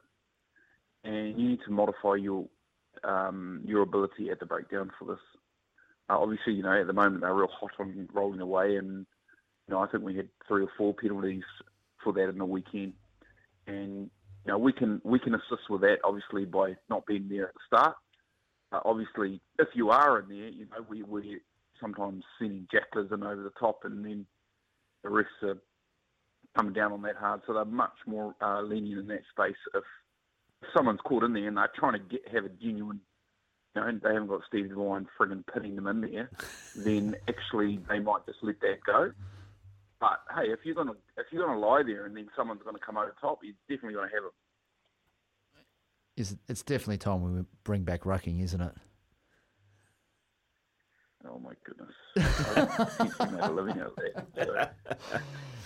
and 1.07 1.41
you 1.41 1.49
need 1.51 1.61
to 1.65 1.73
modify 1.73 2.17
your 2.17 2.47
um, 3.05 3.61
your 3.65 3.83
ability 3.83 4.31
at 4.31 4.41
the 4.41 4.47
breakdown 4.47 4.91
for 4.99 5.07
this. 5.07 5.23
Uh, 6.09 6.19
obviously, 6.19 6.53
you 6.55 6.63
know 6.63 6.81
at 6.81 6.87
the 6.87 6.93
moment 6.93 7.21
they're 7.21 7.35
real 7.35 7.49
hot 7.49 7.71
on 7.79 8.09
rolling 8.13 8.41
away, 8.41 8.77
and 8.77 9.07
you 9.69 9.75
know 9.75 9.79
I 9.79 9.87
think 9.87 10.05
we 10.05 10.17
had 10.17 10.29
three 10.47 10.65
or 10.65 10.71
four 10.77 10.95
penalties 10.95 11.45
for 12.03 12.13
that 12.15 12.29
in 12.29 12.39
the 12.39 12.45
weekend, 12.45 12.93
and 13.67 14.11
you 14.47 14.53
know, 14.53 14.59
we 14.59 14.73
can 14.73 15.01
we 15.05 15.19
can 15.19 15.35
assist 15.35 15.69
with 15.69 15.81
that 15.81 15.99
obviously 16.05 16.45
by 16.45 16.77
not 16.89 17.05
being 17.07 17.29
there 17.29 17.49
at 17.49 17.55
the 17.55 17.61
start. 17.67 17.97
Uh, 18.73 18.81
obviously, 18.85 19.41
if 19.59 19.69
you 19.75 19.91
are 19.91 20.21
in 20.21 20.29
there, 20.29 20.49
you 20.49 20.67
know, 20.67 20.85
we 20.89 21.03
we 21.03 21.41
sometimes 21.81 22.23
sending 22.39 22.67
jacklers 22.71 23.11
in 23.13 23.25
over 23.25 23.43
the 23.43 23.51
top, 23.59 23.81
and 23.85 24.05
then 24.05 24.25
the 25.03 25.09
refs 25.09 25.43
are 25.43 25.59
coming 26.57 26.73
down 26.73 26.93
on 26.93 27.03
that 27.03 27.17
hard. 27.17 27.41
So 27.47 27.55
they're 27.55 27.65
much 27.65 27.97
more 28.07 28.35
uh, 28.41 28.63
lenient 28.63 29.01
in 29.01 29.09
that 29.09 29.23
space. 29.31 29.57
If 29.75 29.83
someone's 30.75 31.01
caught 31.05 31.25
in 31.25 31.33
there 31.33 31.49
and 31.49 31.57
they're 31.57 31.71
trying 31.75 31.95
to 31.95 31.99
get 31.99 32.27
have 32.33 32.45
a 32.45 32.49
genuine, 32.49 33.01
you 33.75 33.81
know, 33.81 33.99
they 34.03 34.13
haven't 34.13 34.29
got 34.29 34.43
Steve 34.47 34.69
Devine 34.69 35.07
frigging 35.19 35.45
pinning 35.53 35.77
them 35.77 35.87
in 35.87 36.01
there, 36.01 36.31
then 36.77 37.17
actually 37.29 37.79
they 37.89 37.99
might 37.99 38.27
just 38.27 38.39
let 38.43 38.61
that 38.61 38.79
go. 38.87 39.13
But 40.01 40.21
hey, 40.35 40.51
if 40.51 40.61
you're 40.65 40.75
gonna 40.75 40.93
if 41.17 41.27
you're 41.31 41.47
gonna 41.47 41.59
lie 41.59 41.83
there 41.83 42.07
and 42.07 42.17
then 42.17 42.29
someone's 42.37 42.63
gonna 42.65 42.79
come 42.79 42.97
over 42.97 43.15
top, 43.21 43.41
you're 43.43 43.55
definitely 43.69 43.95
gonna 43.95 44.13
have 44.13 44.23
them. 44.23 44.33
Is 46.17 46.37
it's 46.49 46.63
definitely 46.63 46.99
time 46.99 47.23
we 47.23 47.45
bring 47.65 47.83
back 47.85 48.03
rucking, 48.03 48.43
isn't 48.43 48.61
it? 48.61 48.73
Oh 51.29 51.39
my 51.39 51.53
goodness. 51.65 51.95
I 53.21 53.31
made 53.31 53.41
a 53.41 53.53
living 53.53 53.81
out 53.81 53.87
of 53.89 53.97
that. 53.97 54.75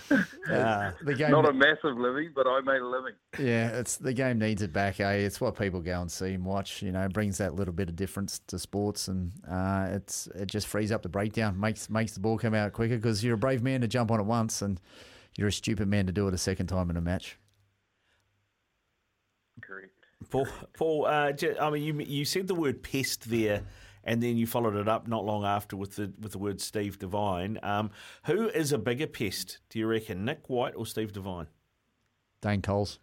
So, 0.09 0.17
Uh, 0.51 0.91
the 1.05 1.13
game, 1.13 1.31
not 1.31 1.47
a 1.47 1.53
massive 1.53 1.97
living, 1.97 2.31
but 2.35 2.45
I 2.45 2.59
made 2.65 2.81
a 2.81 2.85
living. 2.85 3.13
yeah, 3.39 3.69
it's 3.79 3.95
the 3.95 4.11
game 4.11 4.39
needs 4.39 4.61
it 4.61 4.73
back. 4.73 4.99
Eh? 4.99 5.09
It's 5.13 5.39
what 5.39 5.57
people 5.57 5.79
go 5.79 6.01
and 6.01 6.11
see 6.11 6.33
and 6.33 6.43
watch. 6.43 6.81
You 6.81 6.91
know, 6.91 7.07
brings 7.07 7.37
that 7.37 7.55
little 7.55 7.73
bit 7.73 7.87
of 7.87 7.95
difference 7.95 8.39
to 8.47 8.59
sports, 8.59 9.07
and 9.07 9.31
uh, 9.49 9.87
it's 9.91 10.27
it 10.35 10.47
just 10.47 10.67
frees 10.67 10.91
up 10.91 11.01
the 11.01 11.07
breakdown, 11.09 11.57
makes 11.57 11.89
makes 11.89 12.11
the 12.13 12.19
ball 12.19 12.37
come 12.37 12.53
out 12.53 12.73
quicker 12.73 12.97
because 12.97 13.23
you're 13.23 13.35
a 13.35 13.37
brave 13.37 13.63
man 13.63 13.79
to 13.81 13.87
jump 13.87 14.11
on 14.11 14.19
it 14.19 14.25
once, 14.25 14.61
and 14.61 14.81
you're 15.37 15.47
a 15.47 15.51
stupid 15.53 15.87
man 15.87 16.07
to 16.07 16.11
do 16.11 16.27
it 16.27 16.33
a 16.33 16.37
second 16.37 16.67
time 16.67 16.89
in 16.89 16.97
a 16.97 17.01
match. 17.01 17.37
Correct. 19.61 19.93
Paul, 20.29 20.47
Paul 20.77 21.05
uh, 21.05 21.31
j- 21.31 21.57
I 21.57 21.69
mean, 21.69 21.83
you 21.83 21.93
you 22.05 22.25
said 22.25 22.47
the 22.47 22.55
word 22.55 22.83
pest 22.83 23.29
there, 23.29 23.63
and 24.03 24.21
then 24.21 24.37
you 24.37 24.47
followed 24.47 24.75
it 24.75 24.87
up 24.87 25.07
not 25.07 25.25
long 25.25 25.43
after 25.45 25.75
with 25.77 25.95
the 25.95 26.11
with 26.19 26.31
the 26.33 26.37
word 26.39 26.59
Steve 26.61 26.99
Devine. 26.99 27.59
Um, 27.63 27.91
who 28.25 28.49
is 28.49 28.71
a 28.71 28.77
bigger 28.77 29.07
pest? 29.07 29.59
Do 29.69 29.79
you 29.79 29.87
reckon 29.87 30.25
Nick 30.25 30.49
White 30.49 30.73
or 30.75 30.85
Steve 30.85 31.11
Devine? 31.13 31.47
Dane 32.41 32.61
Coles. 32.61 32.99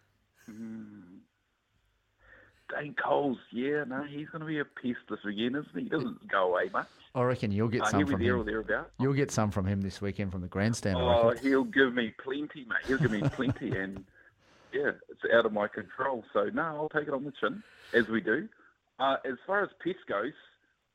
Dane 2.75 2.93
Coles, 3.03 3.37
yeah, 3.51 3.83
no, 3.87 4.03
he's 4.03 4.29
going 4.29 4.41
to 4.41 4.45
be 4.45 4.59
a 4.59 4.65
pest 4.65 4.99
this 5.09 5.19
weekend, 5.25 5.55
isn't 5.55 5.69
he? 5.75 5.83
He 5.83 5.89
doesn't 5.89 6.27
go 6.31 6.49
away 6.51 6.69
much. 6.71 6.87
I 7.15 7.23
reckon 7.23 7.51
you'll 7.51 7.67
get 7.67 7.81
Uh, 7.81 7.85
some 7.85 7.99
he'll 7.99 8.07
be 8.07 8.13
from 8.13 8.23
there 8.23 8.35
or 8.35 8.39
him. 8.41 8.45
thereabouts. 8.45 8.91
You'll 8.99 9.13
get 9.13 9.31
some 9.31 9.49
from 9.49 9.65
him 9.65 9.81
this 9.81 9.99
weekend 10.01 10.31
from 10.31 10.41
the 10.41 10.47
grandstand. 10.47 10.97
Oh, 10.99 11.29
reckon. 11.29 11.47
he'll 11.47 11.63
give 11.63 11.95
me 11.95 12.13
plenty, 12.23 12.65
mate. 12.65 12.85
He'll 12.85 12.99
give 12.99 13.11
me 13.11 13.21
plenty, 13.29 13.71
and 13.77 14.03
yeah, 14.71 14.91
it's 15.09 15.21
out 15.33 15.47
of 15.47 15.53
my 15.53 15.67
control. 15.67 16.23
So 16.31 16.49
no, 16.53 16.61
I'll 16.61 16.89
take 16.89 17.07
it 17.07 17.13
on 17.13 17.23
the 17.23 17.33
chin, 17.39 17.63
as 17.93 18.07
we 18.07 18.21
do. 18.21 18.47
Uh, 18.99 19.15
as 19.25 19.33
far 19.47 19.63
as 19.63 19.69
pest 19.83 19.97
goes, 20.07 20.33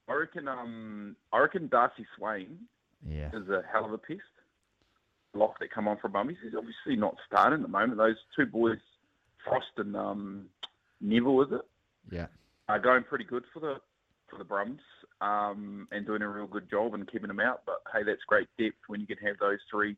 I 0.09 0.15
reckon, 0.15 0.49
um, 0.49 1.17
I 1.33 1.39
reckon 1.41 1.69
Darcy 1.69 2.07
Swain 2.17 2.59
Yeah. 3.07 3.31
is 3.33 3.49
a 3.49 3.63
hell 3.71 3.85
of 3.85 3.93
a 3.93 3.99
pest. 3.99 4.21
Lock 5.35 5.59
that 5.61 5.71
come 5.73 5.89
on 5.89 5.97
from 5.99 6.13
Mummies. 6.13 6.37
He's 6.43 6.55
obviously 6.55 6.97
not 6.97 7.17
starting 7.27 7.55
at 7.61 7.63
the 7.63 7.69
moment. 7.69 7.97
Those 7.97 8.17
two 8.37 8.47
boys, 8.47 8.79
Frost 9.45 9.67
and 9.79 9.97
um, 9.97 10.47
Neville, 11.01 11.43
is 11.43 11.53
it? 11.53 11.63
Yeah. 12.11 12.27
are 12.69 12.79
going 12.79 13.03
pretty 13.05 13.25
good 13.25 13.45
for 13.53 13.61
the 13.61 13.77
for 14.31 14.39
the 14.39 14.45
Brums 14.45 14.79
um, 15.21 15.87
and 15.93 16.07
doing 16.07 16.23
a 16.23 16.29
real 16.29 16.47
good 16.47 16.69
job 16.71 16.95
and 16.95 17.07
keeping 17.11 17.29
them 17.29 17.41
out. 17.41 17.63
But 17.67 17.83
hey, 17.93 18.03
that's 18.05 18.23
great 18.27 18.49
depth 18.59 18.77
when 18.87 19.01
you 19.01 19.07
can 19.07 19.19
have 19.19 19.37
those 19.39 19.59
three 19.71 19.97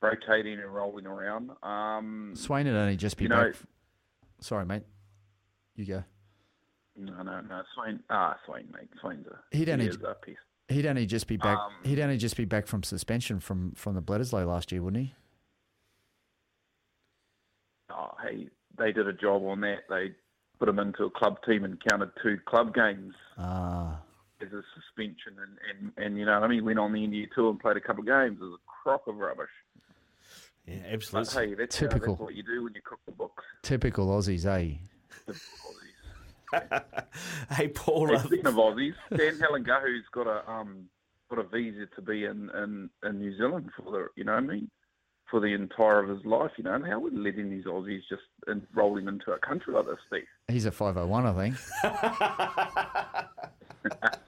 rotating 0.00 0.60
and 0.60 0.72
rolling 0.74 1.06
around. 1.06 1.50
Um, 1.62 2.32
Swain 2.36 2.66
would 2.66 2.74
only 2.76 2.96
just 2.96 3.16
be 3.16 3.24
You 3.24 3.28
know- 3.30 3.50
back. 3.52 3.60
Sorry, 4.40 4.64
mate. 4.66 4.84
You 5.74 5.84
go. 5.86 6.04
No, 6.96 7.22
no, 7.22 7.40
no, 7.40 7.62
Swain. 7.74 8.00
Ah, 8.10 8.36
Swain, 8.46 8.66
mate. 8.72 8.88
Swain's 9.00 9.26
a 9.26 9.38
He'd 9.56 9.68
he 9.68 9.72
only- 9.72 9.86
is 9.88 9.96
a 9.96 10.14
piece. 10.14 10.36
He'd 10.68 10.86
only 10.86 11.04
just 11.04 11.26
be 11.26 11.36
back. 11.36 11.58
Um, 11.58 11.72
he'd 11.82 12.00
only 12.00 12.16
just 12.16 12.36
be 12.38 12.46
back 12.46 12.66
from 12.66 12.82
suspension 12.82 13.38
from 13.38 13.72
from 13.72 13.94
the 13.94 14.00
Bledisloe 14.02 14.46
last 14.46 14.72
year, 14.72 14.82
wouldn't 14.82 15.04
he? 15.04 15.14
Oh, 17.90 18.12
hey, 18.22 18.48
they 18.78 18.92
did 18.92 19.06
a 19.06 19.12
job 19.12 19.42
on 19.44 19.60
that. 19.60 19.80
They 19.90 20.12
put 20.58 20.68
him 20.68 20.78
into 20.78 21.04
a 21.04 21.10
club 21.10 21.36
team 21.46 21.64
and 21.64 21.78
counted 21.90 22.10
two 22.22 22.38
club 22.46 22.74
games 22.74 23.14
Ah, 23.36 24.00
as 24.40 24.48
a 24.52 24.62
suspension, 24.74 25.34
and, 25.38 25.58
and, 25.70 25.92
and 26.06 26.18
you 26.18 26.24
know, 26.24 26.32
what 26.40 26.44
I 26.44 26.48
mean, 26.48 26.60
he 26.60 26.62
went 26.64 26.78
on 26.78 26.92
the 26.92 27.04
India 27.04 27.26
tour 27.34 27.50
and 27.50 27.60
played 27.60 27.76
a 27.76 27.80
couple 27.80 28.00
of 28.00 28.06
games. 28.06 28.38
It 28.40 28.44
was 28.44 28.54
a 28.58 28.82
crock 28.82 29.06
of 29.06 29.16
rubbish. 29.16 29.50
Yeah, 30.66 30.76
But 30.84 30.92
absolutely. 30.94 31.48
hey, 31.48 31.54
that's, 31.54 31.76
Typical. 31.76 32.00
How, 32.00 32.06
that's 32.12 32.20
what 32.20 32.34
you 32.34 32.42
do 32.42 32.64
when 32.64 32.72
you 32.74 32.80
cook 32.82 33.00
the 33.04 33.12
books. 33.12 33.44
typical 33.62 34.08
Aussies, 34.08 34.46
eh? 34.46 34.76
Hey, 37.50 37.68
Paul. 37.68 38.08
Hey, 38.08 38.18
speaking 38.18 38.46
of 38.46 38.54
Aussies, 38.54 38.94
Dan 39.10 39.38
Halengahu's 39.38 40.04
got 40.12 40.26
a 40.26 40.48
um 40.50 40.88
got 41.30 41.38
a 41.38 41.48
visa 41.48 41.86
to 41.94 42.02
be 42.02 42.24
in, 42.24 42.50
in, 42.50 42.90
in 43.02 43.18
New 43.18 43.36
Zealand 43.36 43.70
for 43.76 43.90
the 43.90 44.06
you 44.16 44.24
know 44.24 44.34
what 44.34 44.44
I 44.44 44.46
mean 44.46 44.70
for 45.30 45.40
the 45.40 45.54
entire 45.54 46.00
of 46.00 46.08
his 46.08 46.24
life. 46.24 46.50
You 46.56 46.64
know, 46.64 46.74
and 46.74 46.86
how 46.86 47.00
would 47.00 47.14
letting 47.18 47.50
these 47.50 47.64
Aussies 47.64 48.02
just 48.08 48.22
in, 48.46 48.66
roll 48.74 48.96
him 48.96 49.08
into 49.08 49.32
a 49.32 49.38
country 49.38 49.74
like 49.74 49.86
this, 49.86 49.96
Steve? 50.08 50.24
He's 50.48 50.66
a 50.66 50.72
501, 50.72 51.26
I 51.26 51.32
think. 51.32 51.56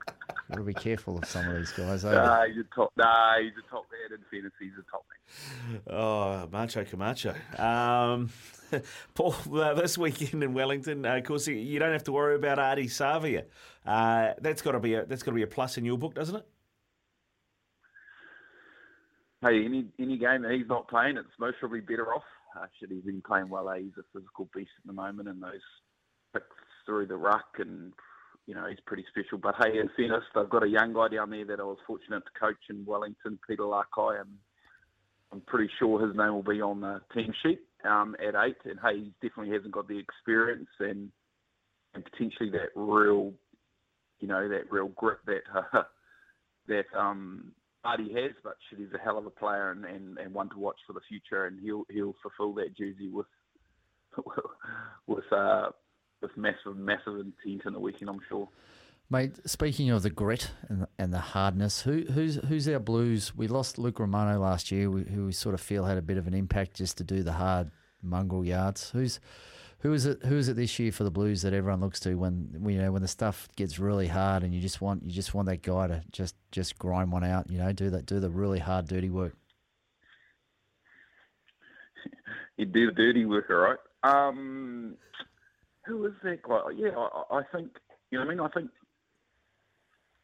Got 0.49 0.59
to 0.59 0.63
be 0.63 0.75
careful 0.75 1.19
of 1.19 1.25
some 1.25 1.49
of 1.49 1.57
these 1.57 1.73
guys. 1.73 2.05
Eh? 2.05 2.13
Nah, 2.13 2.45
he's 2.47 2.59
a 2.59 2.75
top. 2.75 2.93
Nah, 2.97 3.39
he's 3.41 3.53
a 3.59 3.69
top 3.69 3.85
man. 3.91 4.17
In 4.19 4.25
fairness, 4.31 4.53
he's 4.61 4.71
a 4.79 4.91
top 4.91 5.05
man. 5.11 5.81
Oh, 5.89 6.49
Macho 6.53 6.85
Camacho. 6.85 7.35
Um, 7.59 8.31
Paul, 9.15 9.35
uh, 9.53 9.75
this 9.75 9.99
weekend 9.99 10.45
in 10.45 10.55
Wellington, 10.55 11.05
uh, 11.05 11.17
of 11.17 11.25
course, 11.25 11.49
you 11.49 11.79
don't 11.81 11.93
have 11.93 12.05
to 12.05 12.13
worry 12.13 12.37
about 12.37 12.59
Ardie 12.59 12.85
Savea. 12.85 13.45
Uh, 13.85 14.35
that's 14.41 14.63
got 14.63 14.73
to 14.73 14.81
be 14.81 14.95
a 14.95 15.05
that's 15.05 15.25
got 15.25 15.33
to 15.33 15.37
be 15.37 15.43
a 15.43 15.49
plus 15.49 15.79
in 15.79 15.85
your 15.85 15.99
book, 15.99 16.15
doesn't 16.15 16.37
it? 16.37 16.47
Hey, 19.43 19.65
any 19.65 19.87
any 19.99 20.19
game 20.19 20.43
that 20.43 20.53
he's 20.53 20.69
not 20.69 20.89
playing, 20.89 21.17
it's 21.17 21.29
most 21.41 21.57
probably 21.59 21.81
better 21.81 22.15
off. 22.15 22.25
Uh, 22.57 22.67
should 22.79 22.91
he's 22.91 23.03
been 23.03 23.23
playing 23.23 23.49
well? 23.49 23.69
Eh? 23.71 23.79
He's 23.81 23.99
a 23.99 24.05
physical 24.13 24.49
beast 24.55 24.71
at 24.79 24.87
the 24.87 24.93
moment, 24.93 25.29
and 25.29 25.43
those 25.43 25.61
picks 26.33 26.47
through 26.87 27.07
the 27.07 27.17
ruck, 27.17 27.57
and 27.59 27.93
you 28.47 28.55
know 28.55 28.67
he's 28.69 28.81
pretty 28.87 29.05
special. 29.11 29.39
But 29.39 29.57
hey, 29.59 29.79
in 29.79 29.91
fairness, 29.97 30.25
they've 30.35 30.49
got 30.49 30.63
a 30.63 30.69
young 30.69 30.93
guy 30.93 31.09
down 31.09 31.31
there 31.31 31.45
that 31.47 31.61
I 31.61 31.65
was 31.65 31.79
fortunate 31.87 32.23
to 32.25 32.41
coach 32.41 32.57
in 32.71 32.85
Wellington, 32.87 33.39
Peter 33.47 33.63
Lakai, 33.63 34.21
and 34.21 34.31
I'm 35.33 35.41
pretty 35.43 35.71
sure 35.79 36.07
his 36.07 36.17
name 36.17 36.33
will 36.33 36.43
be 36.43 36.61
on 36.61 36.81
the 36.81 37.01
team 37.15 37.33
sheet 37.43 37.61
um, 37.85 38.17
at 38.21 38.35
eight. 38.45 38.57
And 38.65 38.79
hey, 38.83 38.99
he 38.99 39.13
definitely 39.21 39.55
hasn't 39.55 39.73
got 39.73 39.89
the 39.89 39.99
experience 39.99 40.69
and 40.81 41.11
and 41.95 42.05
potentially 42.05 42.51
that 42.51 42.71
real, 42.75 43.33
you 44.21 44.29
know, 44.29 44.49
that 44.49 44.71
real 44.71 44.89
grip 44.89 45.21
that 45.27 45.43
that 46.69 46.85
um, 46.97 47.53
Ardie 47.85 48.15
has. 48.15 48.33
But 48.45 48.57
shit, 48.69 48.79
he's 48.79 48.95
a 48.95 49.03
hell 49.03 49.19
of 49.19 49.27
a 49.27 49.31
player 49.31 49.71
and, 49.71 49.85
and, 49.85 50.19
and 50.19 50.33
one 50.33 50.51
to 50.51 50.59
watch 50.59 50.77
for 50.87 50.93
the 50.93 51.01
future. 51.09 51.47
And 51.47 51.59
he'll 51.61 51.85
he'll 51.91 52.15
fulfil 52.23 52.55
that 52.55 52.77
jersey 52.77 53.09
with 53.09 53.27
with 55.07 55.33
uh, 55.33 55.71
with 56.21 56.37
massive 56.37 56.77
massive 56.77 57.19
intent 57.19 57.63
in 57.67 57.73
the 57.73 57.81
weekend. 57.81 58.11
I'm 58.11 58.21
sure. 58.29 58.49
Mate, 59.09 59.39
speaking 59.49 59.91
of 59.91 60.03
the 60.03 60.11
grit 60.11 60.51
and 60.69 60.83
the, 60.83 60.89
and 60.99 61.13
the 61.13 61.21
hardness, 61.21 61.83
who 61.83 62.03
who's 62.13 62.37
who's 62.37 62.69
our 62.69 62.81
Blues? 62.81 63.37
We 63.37 63.47
lost 63.47 63.79
Luke 63.79 64.01
Romano 64.01 64.41
last 64.41 64.73
year, 64.73 64.91
who 64.91 64.99
who 64.99 65.27
we 65.27 65.33
sort 65.33 65.55
of 65.55 65.61
feel 65.61 65.85
had 65.85 65.97
a 65.97 66.03
bit 66.03 66.17
of 66.17 66.27
an 66.27 66.35
impact 66.35 66.75
just 66.75 66.99
to 66.99 67.05
do 67.05 67.23
the 67.23 67.35
hard 67.35 67.71
mongrel 68.03 68.45
yards. 68.45 68.91
Who's 68.91 69.21
who 69.81 69.93
is 69.93 70.07
it? 70.07 70.25
Who 70.25 70.37
is 70.37 70.49
it 70.49 70.57
this 70.57 70.79
year 70.81 70.91
for 70.91 71.05
the 71.05 71.13
Blues 71.13 71.43
that 71.43 71.53
everyone 71.53 71.81
looks 71.81 72.01
to 72.01 72.17
when 72.17 72.49
when, 72.59 72.75
you 72.75 72.83
know 72.83 72.91
when 72.91 73.03
the 73.03 73.09
stuff 73.09 73.49
gets 73.55 73.79
really 73.79 74.09
hard 74.09 74.43
and 74.43 74.53
you 74.53 74.61
just 74.61 74.81
want 74.81 75.05
you 75.05 75.13
just 75.13 75.35
want 75.35 75.47
that 75.47 75.63
guy 75.63 75.87
to 75.87 76.03
just 76.11 76.35
just 76.51 76.77
grind 76.77 77.13
one 77.13 77.23
out. 77.23 77.49
You 77.49 77.59
know, 77.59 77.71
do 77.73 77.91
that 77.91 78.07
do 78.07 78.19
the 78.19 78.31
really 78.31 78.59
hard 78.59 78.89
dirty 78.89 79.11
work. 79.11 79.37
you 82.57 82.65
do 82.65 82.87
the 82.87 82.93
dirty 82.93 83.25
work, 83.25 83.51
all 83.51 83.57
right. 83.57 83.79
Um, 84.03 84.97
who 85.87 86.07
is 86.07 86.13
that 86.23 86.43
guy? 86.43 86.61
Yeah, 86.75 86.91
I, 86.97 87.39
I 87.39 87.43
think 87.55 87.71
you 88.11 88.19
know 88.19 88.25
what 88.25 88.33
I 88.33 88.35
mean. 88.35 88.41
I 88.41 88.49
think 88.49 88.71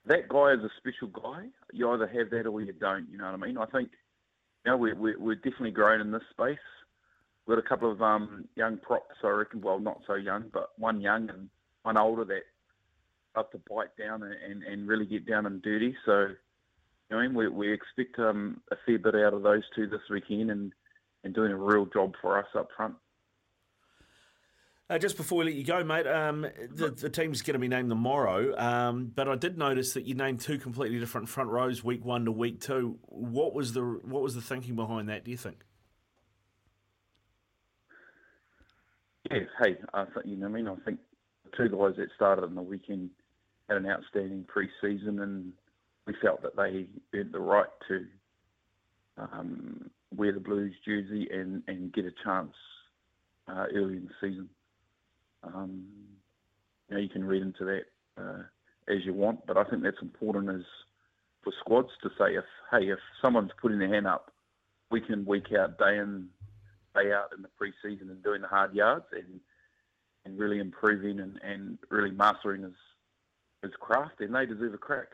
that 0.07 0.29
guy 0.29 0.53
is 0.53 0.61
a 0.61 0.71
special 0.79 1.09
guy. 1.09 1.47
You 1.73 1.91
either 1.91 2.07
have 2.07 2.31
that 2.31 2.47
or 2.47 2.61
you 2.61 2.73
don't. 2.73 3.09
You 3.11 3.19
know 3.19 3.25
what 3.25 3.35
I 3.35 3.47
mean? 3.47 3.59
I 3.59 3.67
think 3.67 3.91
you 4.65 4.73
know 4.73 4.77
we 4.77 4.93
we 4.93 5.17
we're 5.17 5.37
definitely 5.37 5.71
growing 5.71 6.01
in 6.01 6.11
this 6.11 6.23
space. 6.31 6.59
We've 7.47 7.57
got 7.57 7.65
a 7.65 7.69
couple 7.69 7.91
of 7.91 8.01
um, 8.03 8.45
young 8.55 8.79
props, 8.79 9.17
I 9.25 9.29
reckon. 9.29 9.61
Well, 9.61 9.81
not 9.81 10.01
so 10.07 10.15
young, 10.15 10.45
but 10.53 10.71
one 10.79 11.01
young 11.01 11.29
and 11.29 11.49
one 11.83 11.97
older 11.97 12.25
that 12.25 12.43
up 13.35 13.51
to 13.53 13.61
bite 13.69 13.97
down 13.99 14.23
and, 14.23 14.35
and, 14.35 14.63
and 14.63 14.87
really 14.87 15.07
get 15.07 15.27
down 15.27 15.47
and 15.47 15.61
dirty. 15.63 15.97
So, 16.05 16.29
you 17.11 17.17
know, 17.23 17.29
we 17.35 17.49
we 17.49 17.73
expect 17.73 18.19
um, 18.19 18.61
a 18.71 18.77
fair 18.87 18.99
bit 18.99 19.17
out 19.17 19.35
of 19.35 19.43
those 19.43 19.63
two 19.75 19.87
this 19.87 20.01
weekend 20.11 20.51
and 20.51 20.73
and 21.25 21.35
doing 21.35 21.53
a 21.53 21.57
real 21.57 21.87
job 21.87 22.15
for 22.21 22.39
us 22.39 22.47
up 22.57 22.69
front. 22.77 22.95
Uh, 24.93 24.99
just 24.99 25.17
before 25.17 25.39
we 25.39 25.47
let 25.47 25.55
you 25.55 25.65
go, 25.65 25.83
mate, 25.83 26.07
um, 26.07 26.43
the, 26.71 26.91
the 26.91 27.09
team's 27.09 27.41
going 27.41 27.55
to 27.55 27.59
be 27.59 27.67
named 27.67 27.89
tomorrow, 27.89 28.55
um, 28.59 29.07
but 29.07 29.27
I 29.27 29.37
did 29.37 29.57
notice 29.57 29.95
that 29.95 30.05
you 30.05 30.15
named 30.15 30.41
two 30.41 30.59
completely 30.59 30.99
different 30.99 31.31
front 31.31 31.49
rows, 31.49 31.83
week 31.83 32.05
one 32.05 32.27
to 32.27 32.33
week 32.33 32.61
two. 32.61 32.99
What 33.07 33.55
was 33.55 33.73
the 33.73 33.81
what 33.81 34.21
was 34.21 34.35
the 34.35 34.43
thinking 34.43 34.77
behind 34.77 35.09
that? 35.09 35.25
Do 35.25 35.31
you 35.31 35.39
think? 35.39 35.65
Yeah, 39.31 39.39
hey, 39.63 39.79
I 39.95 40.05
think 40.05 40.27
you 40.27 40.37
know 40.37 40.51
what 40.51 40.59
I 40.59 40.63
mean. 40.63 40.69
I 40.69 40.75
think 40.85 40.99
the 41.45 41.57
two 41.57 41.75
guys 41.75 41.95
that 41.97 42.09
started 42.15 42.45
on 42.45 42.55
the 42.55 42.61
weekend 42.61 43.09
had 43.71 43.79
an 43.79 43.87
outstanding 43.87 44.45
pre-season, 44.47 45.21
and 45.21 45.55
we 46.07 46.13
felt 46.21 46.43
that 46.43 46.55
they 46.55 46.87
earned 47.19 47.33
the 47.33 47.41
right 47.41 47.65
to 47.89 48.05
um, 49.17 49.91
wear 50.15 50.33
the 50.33 50.41
Blues 50.41 50.75
jersey 50.85 51.31
and, 51.33 51.63
and 51.67 51.95
get 51.95 52.05
a 52.05 52.13
chance 52.23 52.53
uh, 53.49 53.65
early 53.75 53.97
in 53.97 54.05
the 54.05 54.29
season. 54.29 54.51
Um, 55.43 55.85
you 56.89 56.97
know, 56.97 57.03
you 57.03 57.09
can 57.09 57.25
read 57.25 57.43
into 57.43 57.65
that 57.65 57.83
uh, 58.19 58.43
as 58.89 59.05
you 59.05 59.13
want, 59.13 59.47
but 59.47 59.57
I 59.57 59.65
think 59.65 59.83
that's 59.83 60.03
important 60.03 60.49
as 60.51 60.65
for 61.43 61.53
squads 61.61 61.89
to 62.03 62.11
say 62.19 62.35
if 62.35 62.45
hey, 62.71 62.91
if 62.91 62.99
someone's 63.21 63.51
putting 63.61 63.79
their 63.79 63.93
hand 63.93 64.07
up, 64.07 64.33
week 64.91 65.05
in 65.09 65.25
week 65.25 65.47
out, 65.59 65.79
day 65.79 65.99
in 65.99 66.29
day 66.95 67.13
out 67.13 67.31
in 67.37 67.43
the 67.43 67.49
pre-season 67.57 68.11
and 68.11 68.23
doing 68.23 68.43
the 68.43 68.49
hard 68.49 68.75
yards 68.75 69.07
and 69.13 69.41
and 70.25 70.39
really 70.39 70.61
improving 70.61 71.19
and, 71.19 71.41
and 71.43 71.79
really 71.91 72.11
mastering 72.11 72.63
his 72.63 72.75
his 73.63 73.73
craft, 73.81 74.15
then 74.19 74.33
they 74.33 74.47
deserve 74.47 74.75
a 74.75 74.79
crack. 74.79 75.09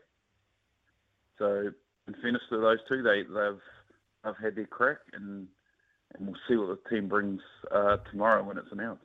So 1.37 1.71
in 2.07 2.13
fairness 2.21 2.41
to 2.49 2.57
those 2.57 2.79
two, 2.87 3.01
they 3.01 3.23
they've 3.23 3.61
they've 4.23 4.33
had 4.41 4.55
their 4.55 4.65
crack, 4.65 4.97
and 5.13 5.47
and 6.13 6.27
we'll 6.27 6.35
see 6.47 6.55
what 6.55 6.83
the 6.83 6.89
team 6.89 7.07
brings 7.07 7.41
uh, 7.71 7.97
tomorrow 8.11 8.43
when 8.43 8.57
it's 8.57 8.71
announced. 8.71 9.03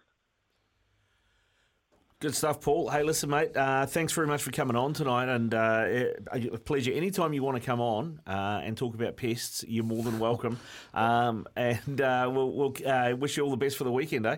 Good 2.24 2.34
stuff, 2.34 2.62
Paul. 2.62 2.88
Hey, 2.88 3.02
listen, 3.02 3.28
mate. 3.28 3.54
Uh, 3.54 3.84
thanks 3.84 4.14
very 4.14 4.26
much 4.26 4.42
for 4.42 4.50
coming 4.50 4.76
on 4.76 4.94
tonight, 4.94 5.28
and 5.28 5.52
uh, 5.52 5.84
a 6.32 6.56
pleasure. 6.56 6.90
Anytime 6.90 7.34
you 7.34 7.42
want 7.42 7.60
to 7.60 7.62
come 7.62 7.82
on 7.82 8.18
uh, 8.26 8.62
and 8.64 8.78
talk 8.78 8.94
about 8.94 9.18
pests, 9.18 9.62
you're 9.68 9.84
more 9.84 10.02
than 10.02 10.18
welcome. 10.18 10.58
Um, 10.94 11.46
and 11.54 12.00
uh, 12.00 12.30
we'll, 12.32 12.50
we'll 12.52 12.74
uh, 12.86 13.14
wish 13.16 13.36
you 13.36 13.42
all 13.42 13.50
the 13.50 13.58
best 13.58 13.76
for 13.76 13.84
the 13.84 13.92
weekend, 13.92 14.24
eh? 14.24 14.36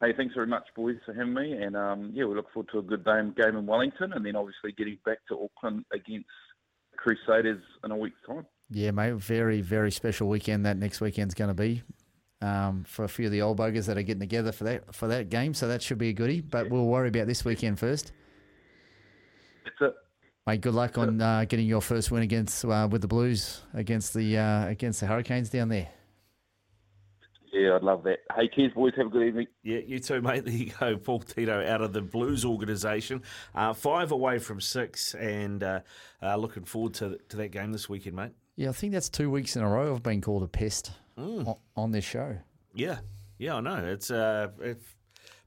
Hey, 0.00 0.12
thanks 0.16 0.34
very 0.34 0.46
much, 0.46 0.64
boys, 0.76 0.96
for 1.04 1.12
having 1.12 1.34
me. 1.34 1.52
And 1.54 1.74
um, 1.74 2.12
yeah, 2.14 2.24
we 2.26 2.36
look 2.36 2.52
forward 2.52 2.70
to 2.72 2.78
a 2.78 2.82
good 2.82 3.04
game, 3.04 3.34
game 3.36 3.56
in 3.56 3.66
Wellington, 3.66 4.12
and 4.12 4.24
then 4.24 4.36
obviously 4.36 4.70
getting 4.72 4.98
back 5.04 5.18
to 5.28 5.42
Auckland 5.42 5.86
against 5.92 6.28
Crusaders 6.96 7.62
in 7.82 7.90
a 7.90 7.96
week's 7.96 8.20
time. 8.28 8.46
Yeah, 8.70 8.92
mate. 8.92 9.14
Very, 9.14 9.60
very 9.60 9.90
special 9.90 10.28
weekend 10.28 10.66
that 10.66 10.76
next 10.76 11.00
weekend's 11.00 11.34
going 11.34 11.48
to 11.48 11.54
be 11.54 11.82
um, 12.42 12.84
for 12.84 13.04
a 13.04 13.08
few 13.08 13.26
of 13.26 13.32
the 13.32 13.42
old 13.42 13.58
buggers 13.58 13.86
that 13.86 13.96
are 13.96 14.02
getting 14.02 14.20
together 14.20 14.52
for 14.52 14.64
that 14.64 14.94
for 14.94 15.08
that 15.08 15.30
game. 15.30 15.54
So 15.54 15.68
that 15.68 15.82
should 15.82 15.98
be 15.98 16.10
a 16.10 16.12
goodie. 16.12 16.40
But 16.40 16.70
we'll 16.70 16.86
worry 16.86 17.08
about 17.08 17.26
this 17.26 17.44
weekend 17.44 17.78
first. 17.78 18.12
That's 19.64 19.92
it. 19.92 19.94
Mate, 20.46 20.60
good 20.60 20.74
luck 20.74 20.98
on 20.98 21.22
uh, 21.22 21.46
getting 21.48 21.66
your 21.66 21.80
first 21.80 22.10
win 22.10 22.22
against 22.22 22.64
uh, 22.64 22.86
with 22.90 23.00
the 23.00 23.08
Blues 23.08 23.62
against 23.72 24.12
the 24.12 24.36
uh, 24.36 24.66
against 24.68 25.00
the 25.00 25.06
Hurricanes 25.06 25.48
down 25.48 25.68
there. 25.68 25.88
Yeah, 27.54 27.76
I'd 27.76 27.82
love 27.82 28.02
that. 28.02 28.18
Hey, 28.34 28.50
cheers, 28.52 28.72
boys. 28.74 28.92
Have 28.96 29.06
a 29.06 29.10
good 29.10 29.28
evening. 29.28 29.46
Yeah, 29.62 29.78
you 29.86 30.00
too, 30.00 30.20
mate. 30.20 30.44
There 30.44 30.54
you 30.54 30.72
go. 30.78 30.96
Paul 30.96 31.20
Tito 31.20 31.64
out 31.64 31.80
of 31.80 31.92
the 31.92 32.02
Blues 32.02 32.44
organisation. 32.44 33.22
Uh, 33.54 33.72
five 33.72 34.10
away 34.10 34.38
from 34.38 34.60
six, 34.60 35.14
and 35.14 35.62
uh, 35.62 35.80
uh, 36.20 36.34
looking 36.34 36.64
forward 36.64 36.94
to, 36.94 37.16
to 37.28 37.36
that 37.36 37.52
game 37.52 37.70
this 37.70 37.88
weekend, 37.88 38.16
mate. 38.16 38.32
Yeah, 38.56 38.70
I 38.70 38.72
think 38.72 38.92
that's 38.92 39.08
two 39.08 39.30
weeks 39.30 39.54
in 39.54 39.62
a 39.62 39.68
row 39.68 39.94
I've 39.94 40.02
been 40.02 40.20
called 40.20 40.42
a 40.42 40.48
pest 40.48 40.90
Mm. 41.18 41.46
on, 41.46 41.56
on 41.76 41.90
this 41.92 42.04
show. 42.04 42.36
Yeah, 42.74 42.98
yeah, 43.38 43.56
I 43.56 43.60
know. 43.60 43.84
It's 43.84 44.10
uh, 44.10 44.48
if, 44.60 44.78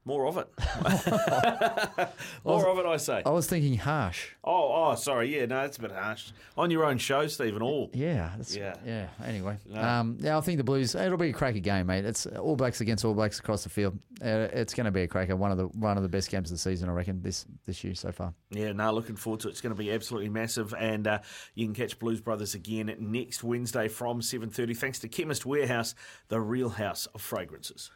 more 0.08 0.26
of 0.26 0.38
it. 0.38 0.48
more 2.44 2.66
of 2.66 2.78
it, 2.78 2.86
I 2.86 2.96
say. 2.96 3.22
I 3.24 3.30
was 3.30 3.46
thinking 3.46 3.76
harsh. 3.76 4.28
Oh, 4.42 4.72
oh, 4.90 4.94
sorry. 4.94 5.36
Yeah, 5.38 5.46
no, 5.46 5.60
it's 5.64 5.76
a 5.76 5.80
bit 5.82 5.92
harsh. 5.92 6.30
On 6.56 6.70
your 6.70 6.84
own 6.84 6.98
show, 6.98 7.26
Stephen. 7.26 7.62
All. 7.62 7.90
Yeah, 7.92 8.32
that's, 8.36 8.56
Yeah. 8.56 8.74
yeah. 8.84 9.08
Anyway, 9.24 9.58
No. 9.66 9.80
um, 9.82 10.16
yeah, 10.20 10.36
I 10.36 10.40
think 10.40 10.58
the 10.58 10.64
Blues. 10.64 10.94
It'll 10.94 11.18
be 11.18 11.28
a 11.30 11.32
cracker 11.32 11.58
game, 11.60 11.86
mate. 11.86 12.04
It's 12.04 12.26
All 12.26 12.56
Blacks 12.56 12.80
against 12.80 13.04
All 13.04 13.14
Blacks 13.14 13.38
across 13.38 13.62
the 13.64 13.68
field. 13.68 13.98
Uh, 14.20 14.48
it's 14.52 14.74
going 14.74 14.86
to 14.86 14.90
be 14.90 15.02
a 15.02 15.06
cracker. 15.08 15.36
One 15.36 15.52
of 15.52 15.58
the 15.58 15.66
one 15.66 15.96
of 15.96 16.02
the 16.02 16.08
best 16.08 16.30
games 16.30 16.50
of 16.50 16.54
the 16.56 16.58
season, 16.60 16.88
I 16.88 16.92
reckon. 16.92 17.22
This 17.22 17.44
this 17.66 17.84
year 17.84 17.94
so 17.94 18.10
far. 18.10 18.32
Yeah, 18.50 18.72
no, 18.72 18.92
looking 18.92 19.16
forward 19.16 19.40
to 19.40 19.48
it. 19.48 19.52
It's 19.52 19.60
going 19.60 19.74
to 19.74 19.78
be 19.78 19.92
absolutely 19.92 20.30
massive, 20.30 20.74
and 20.74 21.06
uh, 21.06 21.18
you 21.54 21.66
can 21.66 21.74
catch 21.74 21.98
Blues 21.98 22.20
Brothers 22.20 22.54
again 22.54 22.94
next 22.98 23.44
Wednesday 23.44 23.88
from 23.88 24.22
seven 24.22 24.50
thirty. 24.50 24.74
Thanks 24.74 24.98
to 25.00 25.08
Chemist 25.08 25.44
Warehouse, 25.46 25.94
the 26.28 26.40
real 26.40 26.70
house 26.70 27.06
of 27.14 27.20
fragrances. 27.20 27.90